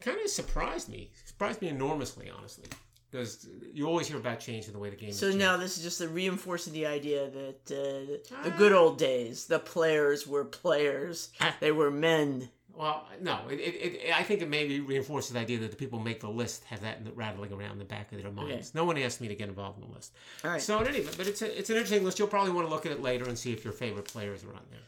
[0.00, 1.10] kind of surprised me.
[1.24, 2.68] Surprised me enormously, honestly,
[3.12, 5.10] because you always hear about change in the way the game.
[5.10, 5.18] Is.
[5.18, 5.64] So now changed.
[5.64, 8.06] this is just a reinforcing the idea that uh,
[8.42, 8.56] the Ah.
[8.56, 11.54] good old days, the players were players, Ah.
[11.60, 12.48] they were men.
[12.74, 13.74] Well, no, it, it,
[14.06, 16.64] it, I think it maybe reinforces the idea that the people who make the list
[16.64, 18.74] have that rattling around in the back of their minds.
[18.74, 20.12] No one asked me to get involved in the list.
[20.42, 20.62] All right.
[20.62, 22.18] So, in any event, but it's, a, it's an interesting list.
[22.18, 24.54] You'll probably want to look at it later and see if your favorite players are
[24.54, 24.80] on there.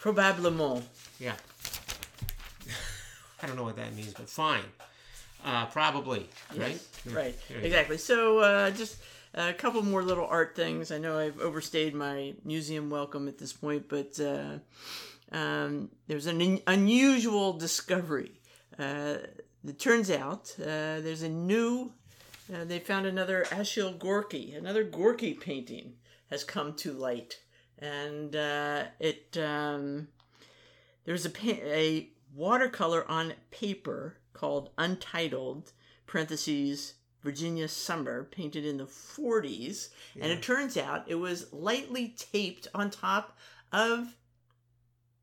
[0.00, 0.84] Probablement.
[1.18, 1.34] Yeah.
[3.42, 4.64] I don't know what that means, but fine.
[5.44, 6.72] Uh, probably, right?
[6.72, 7.14] Yes, Yeah.
[7.16, 7.34] Right.
[7.48, 7.62] You go.
[7.62, 7.98] Exactly.
[7.98, 8.96] So uh, just
[9.34, 10.90] a couple more little art things.
[10.90, 14.58] I know I've overstayed my museum welcome at this point, but uh,
[15.32, 18.32] um, there's an un- unusual discovery.
[18.78, 19.16] Uh,
[19.66, 21.92] it turns out uh, there's a new.
[22.52, 25.94] Uh, they found another Arshile Gorky, another Gorky painting
[26.30, 27.40] has come to light,
[27.78, 30.08] and uh, it um,
[31.04, 35.72] there's a pa- a watercolor on paper called Untitled
[36.06, 42.66] parentheses Virginia Summer painted in the 40s and it turns out it was lightly taped
[42.74, 43.36] on top
[43.70, 44.16] of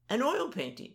[0.09, 0.93] an oil painting.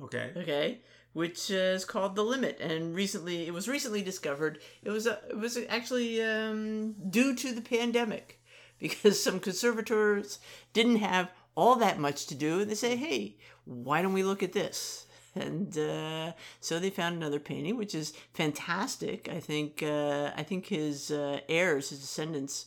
[0.00, 0.30] Okay.
[0.36, 0.80] okay?
[1.12, 2.60] Which uh, is called the limit.
[2.60, 4.60] And recently it was recently discovered.
[4.84, 8.36] It was a, it was actually um, due to the pandemic.
[8.80, 10.38] Because some conservators
[10.72, 12.60] didn't have all that much to do.
[12.60, 17.16] And they say hey why don't we look at this and uh, so they found
[17.16, 22.66] another painting which is fantastic i think uh, i think his uh, heirs his descendants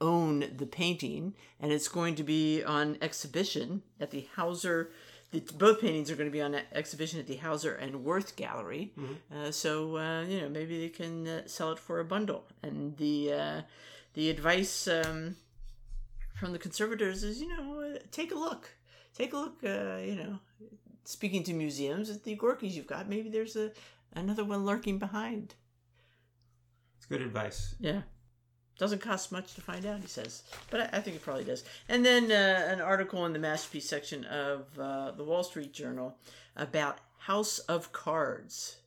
[0.00, 4.90] own the painting and it's going to be on exhibition at the hauser
[5.34, 8.92] the, both paintings are going to be on exhibition at the Hauser and Wirth Gallery.
[9.34, 12.44] Uh, so uh, you know maybe they can uh, sell it for a bundle.
[12.62, 13.62] And the uh,
[14.14, 15.36] the advice um,
[16.38, 18.70] from the conservators is you know uh, take a look,
[19.16, 19.58] take a look.
[19.64, 20.38] Uh, you know,
[21.04, 23.72] speaking to museums at the Gorkies you've got, maybe there's a
[24.14, 25.54] another one lurking behind.
[26.96, 27.74] It's good advice.
[27.78, 28.02] Yeah.
[28.76, 31.62] Doesn't cost much to find out, he says, but I, I think it probably does.
[31.88, 36.16] And then uh, an article in the masterpiece section of uh, the Wall Street Journal
[36.56, 38.78] about House of Cards.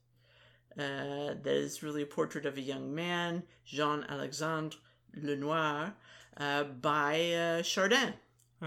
[0.77, 4.77] Uh, that is really a portrait of a young man, Jean Alexandre
[5.15, 5.93] Lenoir,
[6.35, 8.13] uh, by uh, Chardin,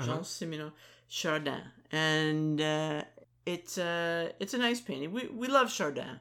[0.03, 0.73] Jean Siméon
[1.11, 3.03] Chardin, and uh,
[3.45, 5.13] it's uh, it's a nice painting.
[5.13, 6.21] We we love Chardin.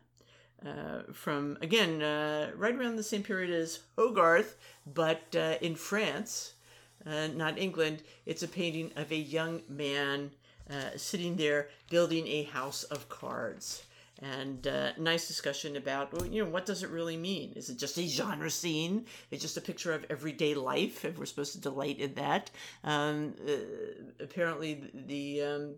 [0.66, 6.56] Uh, from again, uh, right around the same period as Hogarth, but uh, in France,
[7.06, 8.02] uh, not England.
[8.26, 10.32] It's a painting of a young man
[10.98, 13.84] sitting there building a house of cards.
[14.22, 17.54] And uh, nice discussion about you know what does it really mean?
[17.56, 19.06] Is it just a genre scene?
[19.32, 22.52] It's just a picture of everyday life, and we're supposed to delight in that.
[22.84, 23.54] Um, uh,
[24.20, 25.76] apparently, the um,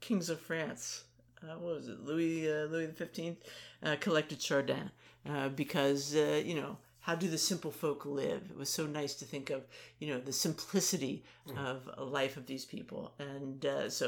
[0.00, 1.04] kings of France,
[1.42, 3.38] uh, what was it, Louis uh, Louis the Fifteenth,
[3.82, 4.90] uh, collected Chardin
[5.28, 8.42] uh, because you know how do the simple folk live?
[8.50, 9.60] It was so nice to think of
[10.00, 11.24] you know the simplicity
[11.56, 14.06] of a life of these people, and uh, so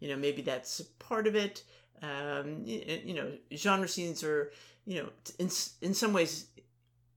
[0.00, 1.62] you know maybe that's part of it.
[2.02, 4.50] Um, you, you know, genre scenes are
[4.86, 5.08] you know
[5.38, 5.48] in
[5.82, 6.46] in some ways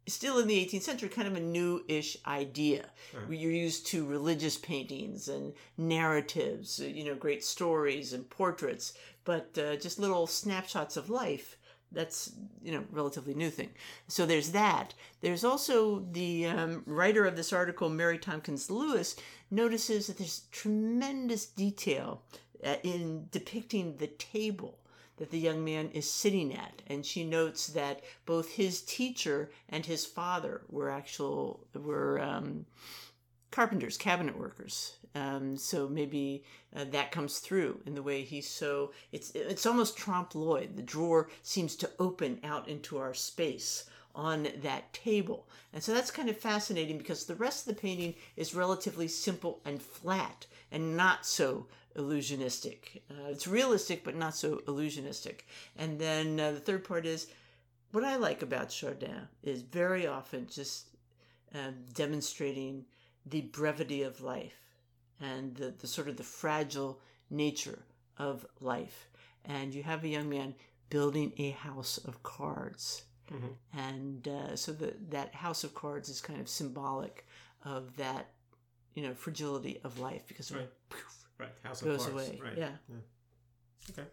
[0.07, 3.39] still in the 18th century kind of a new-ish idea Right.
[3.39, 9.75] you're used to religious paintings and narratives you know great stories and portraits but uh,
[9.75, 11.55] just little snapshots of life
[11.91, 12.31] that's
[12.63, 13.69] you know relatively new thing.
[14.07, 14.93] So there's that.
[15.21, 19.15] There's also the um, writer of this article mary tompkins lewis
[19.49, 22.23] notices that there's tremendous detail
[22.63, 24.77] uh, in depicting the table
[25.17, 26.81] that the young man is sitting at.
[26.87, 32.65] And she notes that both his teacher and his father were actual were um,
[33.51, 36.43] carpenters cabinet workers um, so maybe
[36.75, 40.81] uh, that comes through in the way he's so it's it's almost trompe l'oeil the
[40.81, 45.47] drawer seems to open out into our space on that table.
[45.71, 49.61] And so that's kind of fascinating because the rest of the painting is relatively simple
[49.63, 53.01] and flat and not so illusionistic.
[53.09, 55.41] Uh, it's realistic but not so illusionistic.
[55.77, 57.27] And then uh, the third part is
[57.91, 60.87] what i like about chardin is very often just
[61.53, 62.85] um, demonstrating
[63.25, 64.60] the brevity of life
[65.21, 67.79] and the, the sort of the fragile nature
[68.17, 69.07] of life.
[69.45, 70.55] And you have a young man
[70.89, 73.03] building a house of cards.
[73.31, 73.55] Mhm.
[73.73, 77.25] And uh, so the, that house of cards is kind of symbolic
[77.63, 78.31] of that,
[78.93, 80.69] you know, fragility of life because it Right.
[80.89, 81.49] poof, Right.
[81.63, 82.13] House of goes Cards.
[82.13, 82.39] away.
[82.43, 82.57] Right.
[82.57, 82.71] Yeah.
[83.91, 84.07] Okay.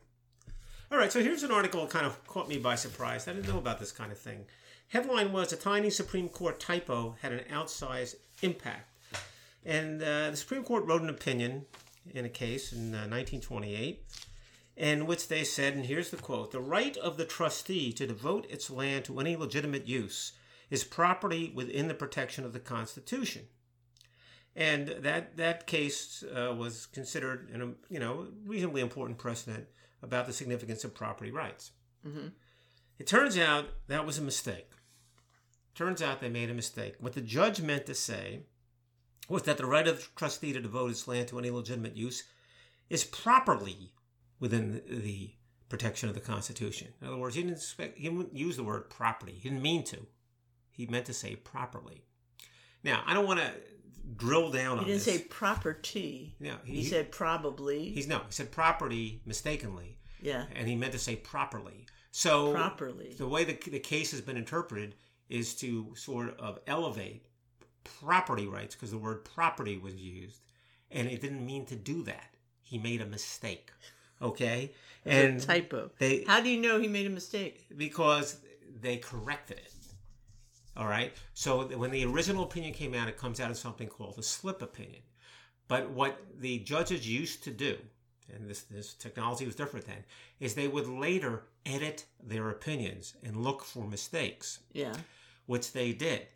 [0.90, 3.28] All right, so here's an article that kind of caught me by surprise.
[3.28, 4.46] I didn't know about this kind of thing.
[4.88, 8.90] Headline was A Tiny Supreme Court Typo Had an Outsized Impact.
[9.68, 11.66] And uh, the Supreme Court wrote an opinion
[12.10, 14.02] in a case in uh, 1928
[14.78, 18.46] in which they said, and here's the quote The right of the trustee to devote
[18.48, 20.32] its land to any legitimate use
[20.70, 23.42] is property within the protection of the Constitution.
[24.56, 29.66] And that that case uh, was considered an you know reasonably important precedent
[30.02, 31.72] about the significance of property rights.
[32.06, 32.32] Mhm.
[32.98, 34.70] It turns out that was a mistake.
[35.74, 36.94] Turns out they made a mistake.
[36.98, 38.46] What the judge meant to say
[39.28, 42.24] was that the right of the trustee to devote his land to any legitimate use
[42.88, 43.92] is properly
[44.40, 45.32] within the,
[45.68, 46.88] protection of the Constitution.
[47.00, 49.32] In other words, he didn't expect, he didn't use the word property.
[49.38, 50.06] He didn't mean to.
[50.70, 52.04] He meant to say properly.
[52.82, 53.52] Now, I don't want to
[54.16, 55.04] drill down He on didn't this.
[55.04, 56.36] say property.
[56.40, 57.90] No, He, said probably.
[57.90, 58.18] he's no.
[58.18, 60.44] He said property mistakenly, yeah.
[60.54, 61.84] and he meant to say properly.
[62.12, 63.14] So Properly.
[63.18, 64.94] the way the, the case has been interpreted
[65.28, 67.26] is to sort of elevate
[68.00, 70.40] property rights because the word property was used,
[70.90, 72.34] and it didn't mean to do that.
[72.62, 73.70] He made a mistake.
[74.20, 74.72] Okay,
[75.06, 75.90] And typo.
[75.98, 77.66] they How do you know he made a mistake?
[77.76, 78.40] because
[78.80, 79.72] they corrected it.
[80.76, 81.12] All right.
[81.34, 84.60] So when the original opinion came out, it comes out as something called a slip
[84.62, 85.02] opinion.
[85.66, 87.76] But what the judges used to do,
[88.32, 90.04] and this, this technology was different then,
[90.40, 94.94] is they would later edit their opinions and look for mistakes, Yeah.
[95.46, 96.26] which they did.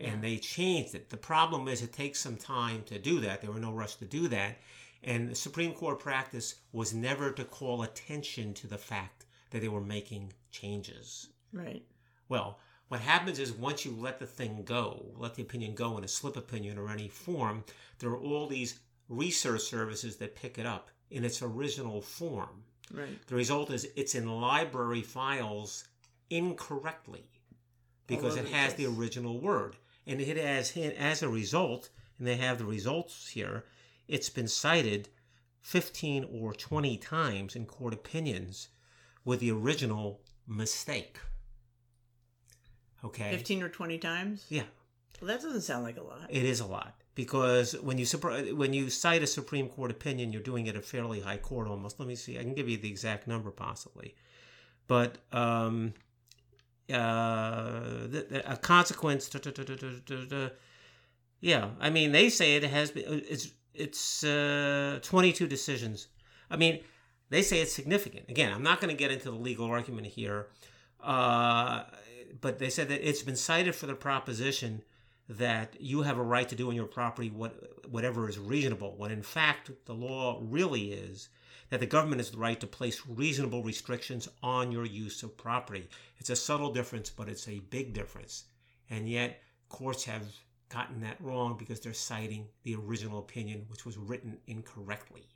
[0.00, 1.10] And they changed it.
[1.10, 3.40] The problem is it takes some time to do that.
[3.40, 4.58] There were no rush to do that.
[5.02, 9.68] And the Supreme Court practice was never to call attention to the fact that they
[9.68, 11.28] were making changes.
[11.52, 11.82] Right.
[12.28, 12.58] Well,
[12.88, 16.08] what happens is once you let the thing go, let the opinion go in a
[16.08, 17.64] slip opinion or any form,
[17.98, 22.64] there are all these research services that pick it up in its original form.
[22.92, 23.18] Right.
[23.26, 25.84] The result is it's in library files
[26.30, 27.24] incorrectly
[28.06, 29.76] because it has the original word.
[30.06, 33.64] And it has, as a result, and they have the results here,
[34.08, 35.08] it's been cited
[35.62, 38.68] 15 or 20 times in court opinions
[39.24, 41.18] with the original mistake.
[43.04, 43.30] Okay.
[43.30, 44.46] 15 or 20 times?
[44.48, 44.64] Yeah.
[45.20, 46.26] Well, that doesn't sound like a lot.
[46.28, 48.06] It is a lot because when you
[48.54, 52.00] when you cite a Supreme Court opinion, you're doing it a fairly high court almost.
[52.00, 52.38] Let me see.
[52.38, 54.14] I can give you the exact number possibly,
[54.86, 55.92] but um,
[56.92, 58.08] uh,
[58.46, 59.28] a consequence.
[59.28, 60.50] da- da- da-
[61.40, 63.04] yeah, I mean they say it has been.
[63.28, 66.08] It's it's uh, 22 decisions.
[66.50, 66.80] I mean
[67.30, 68.28] they say it's significant.
[68.28, 70.48] Again, I'm not going to get into the legal argument here,
[71.02, 71.84] uh,
[72.40, 74.82] but they said that it's been cited for the proposition
[75.28, 78.94] that you have a right to do on your property what whatever is reasonable.
[78.96, 81.28] When in fact the law really is
[81.70, 85.88] that the government has the right to place reasonable restrictions on your use of property.
[86.18, 88.44] It's a subtle difference, but it's a big difference,
[88.90, 90.26] and yet courts have
[90.68, 95.26] gotten that wrong because they're citing the original opinion, which was written incorrectly.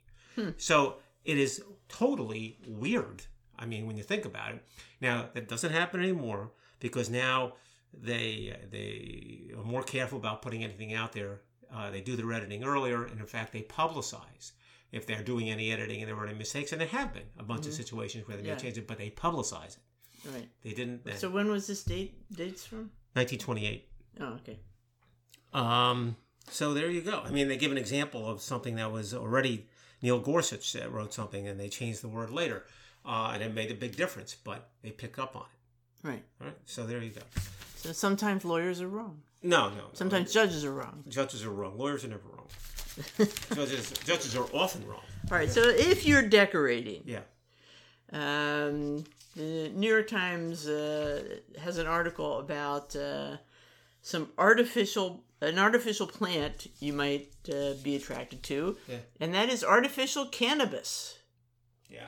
[0.57, 3.23] So it is totally weird.
[3.57, 4.63] I mean, when you think about it.
[5.01, 7.53] Now that doesn't happen anymore because now
[7.93, 11.41] they they are more careful about putting anything out there.
[11.73, 14.51] Uh, they do their editing earlier, and in fact, they publicize
[14.95, 16.71] if they're doing any editing and there were any mistakes.
[16.71, 18.49] And there have been a bunch of situations where they Mm-hmm.
[18.49, 18.55] Yeah.
[18.55, 19.83] may change it, but they publicize it.
[20.33, 20.47] Right.
[20.63, 21.03] They didn't.
[21.05, 21.17] Then.
[21.17, 22.89] So when was this date dates from?
[23.13, 23.87] 1928.
[24.21, 24.59] Oh, okay.
[25.53, 26.15] Um,
[26.49, 27.21] so there you go.
[27.25, 29.67] I mean, they give an example of something that was already
[30.01, 32.65] Neil Gorsuch wrote something, and they changed the word later,
[33.05, 34.35] uh, and it made a big difference.
[34.35, 36.07] But they pick up on it.
[36.07, 36.23] Right.
[36.41, 36.57] All right.
[36.65, 37.21] So there you go.
[37.75, 39.21] So sometimes lawyers are wrong.
[39.43, 39.75] No, no.
[39.75, 39.83] no.
[39.93, 41.03] Sometimes judges are wrong.
[41.07, 41.77] judges are wrong.
[41.77, 42.47] Lawyers are never wrong.
[43.53, 45.01] Judges judges are often wrong.
[45.31, 45.49] All right.
[45.49, 47.21] So if you're decorating, Yeah.
[48.11, 49.03] um,
[49.35, 53.37] the New York Times uh, has an article about uh,
[54.01, 58.97] some artificial an artificial plant you might uh, be attracted to, Yeah.
[59.19, 61.17] and that is artificial cannabis,
[61.89, 62.07] Yeah.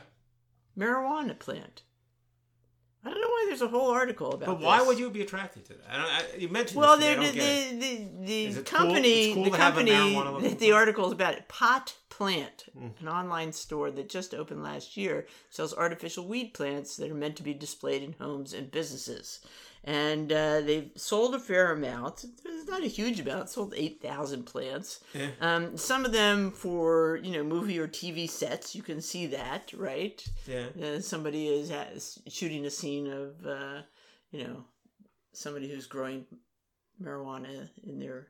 [0.78, 1.84] marijuana plant.
[3.06, 4.46] I don't know why there's a whole article about.
[4.48, 4.88] But why this.
[4.88, 5.84] would you be attracted to that?
[5.90, 9.50] I don't, I, you mentioned Well, the the, the, the, it cool- company cool the
[9.52, 11.48] to have a company the article is about it.
[11.48, 13.00] Pot Plant, Mm.
[13.00, 17.36] an online store that just opened last year, sells artificial weed plants that are meant
[17.38, 19.40] to be displayed in homes and businesses.
[19.84, 22.26] And uh, they've sold a fair amount.
[22.46, 23.50] It's not a huge amount.
[23.50, 25.00] Sold eight thousand plants.
[25.14, 25.30] Yeah.
[25.40, 28.76] Um, some of them for you know movie or TV sets.
[28.76, 30.22] You can see that, right?
[30.46, 30.66] Yeah.
[30.84, 33.82] uh, somebody is has, shooting a scene of uh,
[34.32, 34.66] you know
[35.34, 36.26] somebody who's growing
[37.02, 38.28] marijuana in their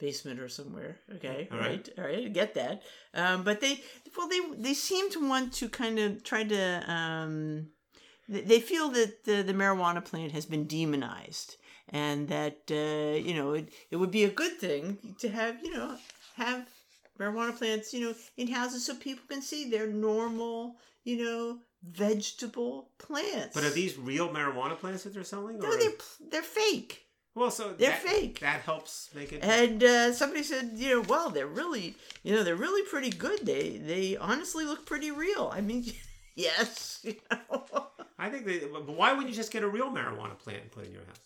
[0.00, 1.88] basement or somewhere okay All right.
[1.96, 2.82] all right I get that
[3.14, 3.80] um, but they
[4.16, 7.68] well they they seem to want to kind of try to um,
[8.28, 11.56] they- feel that the, the marijuana plant has been demonized
[11.88, 15.72] and that uh, you know it, it would be a good thing to have you
[15.74, 15.96] know
[16.36, 16.66] have
[17.18, 22.88] marijuana plants you know in houses so people can see they're normal you know vegetable
[22.98, 25.58] plants But are these real marijuana plants that they're selling?
[25.58, 25.90] no or- they're
[26.30, 26.98] they're fake
[27.34, 28.40] well, so they're that, fake.
[28.40, 29.42] That helps make it.
[29.42, 33.44] and uh, somebody said you know well they're really you know they're really pretty good
[33.46, 35.82] they they honestly look pretty real i mean
[36.34, 37.86] yes you know
[38.24, 38.60] I think they.
[38.60, 41.04] But why wouldn't you just get a real marijuana plant and put it in your
[41.04, 41.18] house?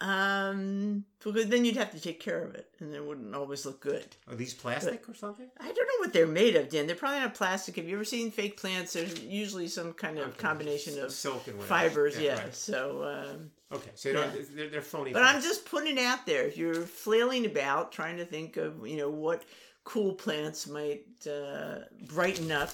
[0.00, 3.80] um because then you'd have to take care of it and it wouldn't always look
[3.80, 5.48] good Are these plastic or something?
[5.60, 6.88] I don't know what they're made of, Dan.
[6.88, 7.76] They're probably not plastic.
[7.76, 8.94] Have you ever seen fake plants?
[8.94, 10.38] There's usually some kind of Okay.
[10.38, 11.68] combination of silk and whatever.
[11.90, 12.18] fibers.
[12.18, 12.42] Yeah.
[12.42, 12.54] right.
[12.54, 15.12] So, um, Okay, so don't- they're, they're phony.
[15.12, 16.42] but I'm just putting it out there.
[16.48, 19.44] If you're flailing about trying to think of, you know, what
[19.84, 22.70] cool plants might uh, brighten up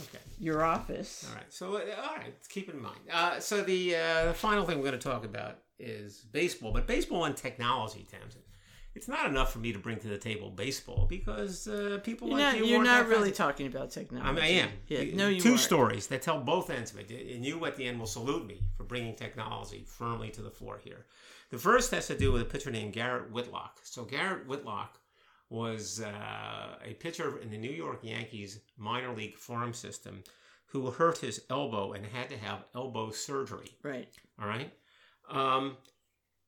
[0.00, 0.18] okay.
[0.38, 1.26] your office.
[1.28, 1.52] All right.
[1.52, 2.34] So, uh, all right.
[2.48, 3.00] Keep in mind.
[3.12, 6.86] Uh, so the uh, the final thing we're going to talk about is baseball, but
[6.86, 8.42] baseball and technology, Tamsin.
[8.94, 12.38] It's not enough for me to bring to the table baseball because uh, people You're
[12.38, 14.28] like not, you you're weren't that really talking about technology.
[14.28, 14.70] I, mean, I am.
[14.88, 15.00] Yeah.
[15.00, 15.60] You- No, you 2 aren't.
[15.60, 18.60] stories that tell both ends of it, and you at the end will salute me
[18.76, 21.06] for bringing technology firmly to the floor here.
[21.50, 23.78] The first has to do with a pitcher named Garrett Whitlock.
[23.84, 24.98] So Garrett Whitlock
[25.50, 30.22] was uh, a pitcher in the New York Yankees minor league farm system
[30.66, 33.70] who hurt his elbow and had to have elbow surgery.
[33.82, 34.08] Right.
[34.40, 34.70] All right.
[35.30, 35.76] Um,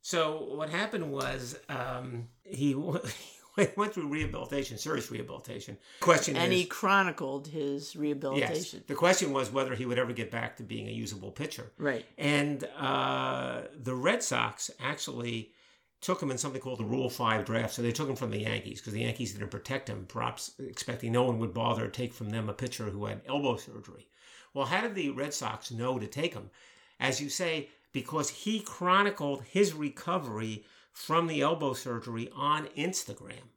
[0.02, 2.74] so what happened was um, he
[3.76, 5.78] went through rehabilitation, serious rehabilitation.
[6.00, 8.80] Question And is, he chronicled his rehabilitation.
[8.80, 11.72] yes, the question was whether he would ever get back to being a usable pitcher.
[11.78, 12.04] Right.
[12.18, 15.52] And uh, the Red Sox actually
[16.00, 17.74] took him in something called the Rule 5 draft.
[17.74, 21.12] So they took him from the Yankees because the Yankees didn't protect him, perhaps expecting
[21.12, 24.06] no one would bother to take from them a pitcher who had elbow surgery.
[24.54, 26.50] Well, how did the Red Sox know to take him?
[26.98, 33.48] As you say, because he chronicled his recovery from the elbow surgery on Instagram.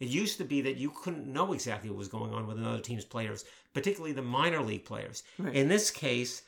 [0.00, 2.80] It used to be that you couldn't know exactly what was going on with another
[2.80, 5.22] team's players, particularly the minor league players.
[5.38, 5.54] Right.
[5.54, 6.42] In this case,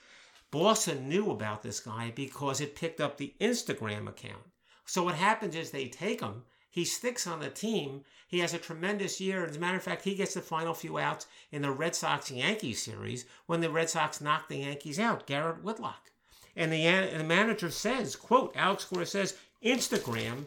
[0.50, 4.42] Boston knew about this guy because it picked up the Instagram account
[4.86, 6.42] So what happens is they take him.
[6.70, 8.04] He sticks on the team.
[8.26, 9.44] He has a tremendous year.
[9.44, 12.30] As a matter of fact, he gets the final few outs in the Red Sox
[12.30, 16.10] Yankees series when the Red Sox knocked the Yankees out, Garrett Whitlock.
[16.56, 20.46] And the, and the manager says, quote, Alex Cora says, Instagram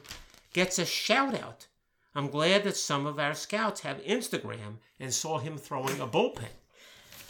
[0.54, 1.68] gets a shout out.
[2.14, 6.50] I'm glad that some of our scouts have Instagram and saw him throwing a bullpen.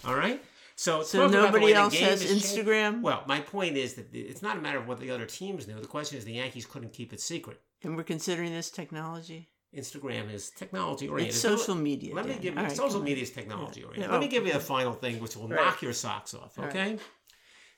[0.05, 0.43] All right?
[0.78, 2.45] So, So nobody else game has changed.
[2.45, 3.01] Instagram?
[3.01, 5.80] Well, my point is that it's not a matter of what the other teams knew.
[5.80, 7.59] The question is the Yankees couldn't keep it secret.
[7.84, 9.49] And we're considering this technology.
[9.75, 11.34] Instagram is technology oriented.
[11.34, 12.13] It's social media.
[12.13, 12.41] Let me Dan.
[12.41, 14.11] give you right, social media is technology oriented.
[14.11, 15.59] Let me oh, give you the final thing, which will Right.
[15.65, 16.57] knock your socks off.
[16.57, 16.75] All right.
[16.75, 16.97] Okay.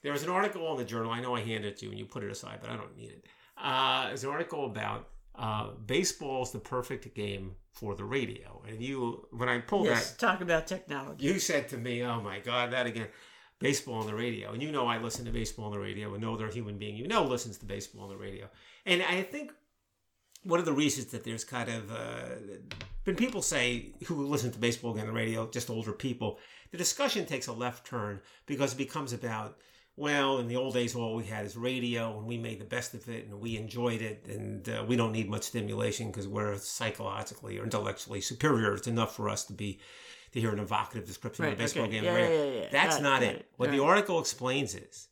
[0.04, 1.12] There was an article in the journal.
[1.12, 2.95] I know I handed it to you and you put it aside, but I don't
[2.95, 3.26] need it.
[3.58, 8.61] Uh, there's an article about uh, baseball is the perfect game for the radio.
[8.67, 11.25] And you, when I pulled Yes, that, talk about technology.
[11.25, 13.07] you said to me, "Oh my God, that again."
[13.59, 16.21] Baseball on the radio, and you know I listen to baseball on the radio, and
[16.23, 16.95] know they're human being.
[16.95, 18.45] You know listens to baseball on the radio,
[18.86, 19.51] and I think
[20.43, 22.30] one of the reasons that there's kind of uh,
[23.03, 26.39] been people say who listen to baseball on the radio, just older people,
[26.71, 29.57] the discussion takes a left turn because it becomes about
[30.00, 32.93] well, in the old days, all we had is radio, and we made the best
[32.93, 36.56] of it, and we enjoyed it, and uh, we don't need much stimulation because we're
[36.58, 38.74] psychologically or intellectually superior.
[38.74, 39.80] It's enough for us to be
[40.32, 41.91] to hear an evocative description Right, of a baseball okay.
[41.93, 42.04] game.
[42.06, 42.45] Yeah, on the radio.
[42.54, 42.68] yeah, yeah.
[42.72, 43.36] That's Got not it.
[43.38, 43.45] it.
[43.58, 45.08] What the article explains is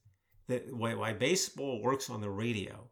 [0.48, 2.90] that why, why baseball works on the radio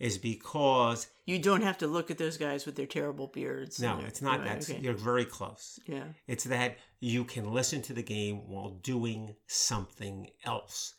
[0.00, 3.80] is because You don't have to look at those guys with their terrible beards.
[3.80, 4.68] no, it's not that.
[4.68, 4.80] okay.
[4.80, 5.78] You're very close.
[5.86, 6.04] Yeah.
[6.26, 10.94] It's that you can listen to the game while doing something else.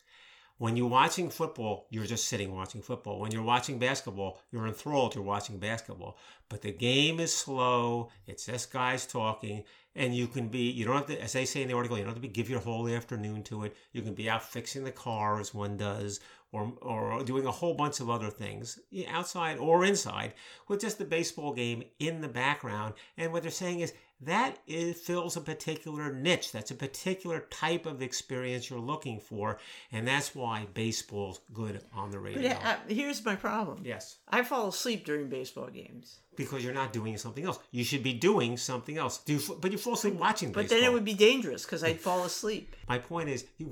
[0.60, 3.22] When you're watching football, you're just sitting watching football.
[3.22, 6.18] When you're watching basketball, you're enthralled, you're watching basketball.
[6.50, 9.64] But the game is slow, it's just guys talking,
[9.96, 12.04] and you can be, you don't have to, as they say in the article, you
[12.04, 13.78] don't have to be, give your whole afternoon to it.
[13.94, 16.20] You can be out fixing the car as one does,
[16.52, 20.34] or, or doing a whole bunch of other things, outside or inside,
[20.68, 22.96] with just the baseball game in the background.
[23.18, 26.52] And what they're saying is, that is, fills a particular niche.
[26.52, 29.60] That's a particular type of experience you're looking for,
[29.92, 32.52] and that's why baseball's good on the But radio.
[32.52, 33.82] uh, here's my problem.
[33.86, 36.20] yes, I fall asleep during baseball games.
[36.36, 37.60] because you're not doing something else.
[37.72, 39.18] You should be doing something else.
[39.20, 40.64] Do you, but you fall asleep watching baseball.
[40.64, 40.80] But baseball.
[40.82, 42.76] then it would be dangerous because I'd fall asleep.
[42.90, 43.72] My point is, you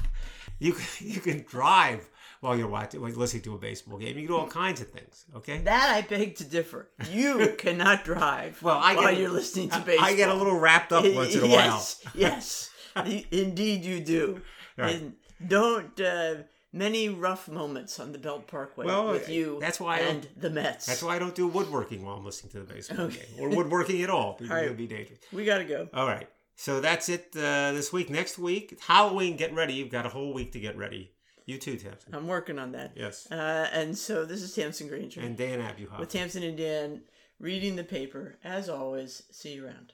[0.58, 2.08] you you can drive
[2.46, 4.08] while you're watching, while you're listening to a baseball game.
[4.16, 5.24] You can do all kinds of things.
[5.34, 5.58] Okay.
[5.58, 6.88] That I beg to differ.
[7.10, 10.06] You cannot drive Well, I while get, you're listening to baseball.
[10.06, 11.54] I get a little wrapped up once in a while.
[11.56, 12.70] yes, yes,
[13.30, 14.42] indeed you do.
[14.76, 14.94] Right.
[14.96, 15.14] And
[15.46, 16.34] don't uh,
[16.72, 20.86] many rough moments on the Belt Parkway Well, with you that's why and the Mets.
[20.86, 23.16] That's why I don't do woodworking while I'm listening to the baseball Okay.
[23.36, 24.34] game, or woodworking at all.
[24.38, 24.68] Because All it right.
[24.68, 25.18] would be dangerous.
[25.32, 25.88] we got to go.
[25.92, 26.28] All right.
[26.58, 28.08] So that's it uh, this week.
[28.08, 29.36] Next week, Halloween.
[29.36, 29.74] Get ready.
[29.74, 31.12] You've got a whole week to get ready.
[31.46, 32.12] You too, Tamsin.
[32.14, 32.92] I'm working on that.
[32.96, 33.30] Yes.
[33.30, 35.98] Uh, and so this is Tamsin Granger And Dan Abuhoff.
[36.00, 37.02] with Tamsin and Dan
[37.38, 38.36] reading the paper.
[38.44, 39.92] As always, see you around.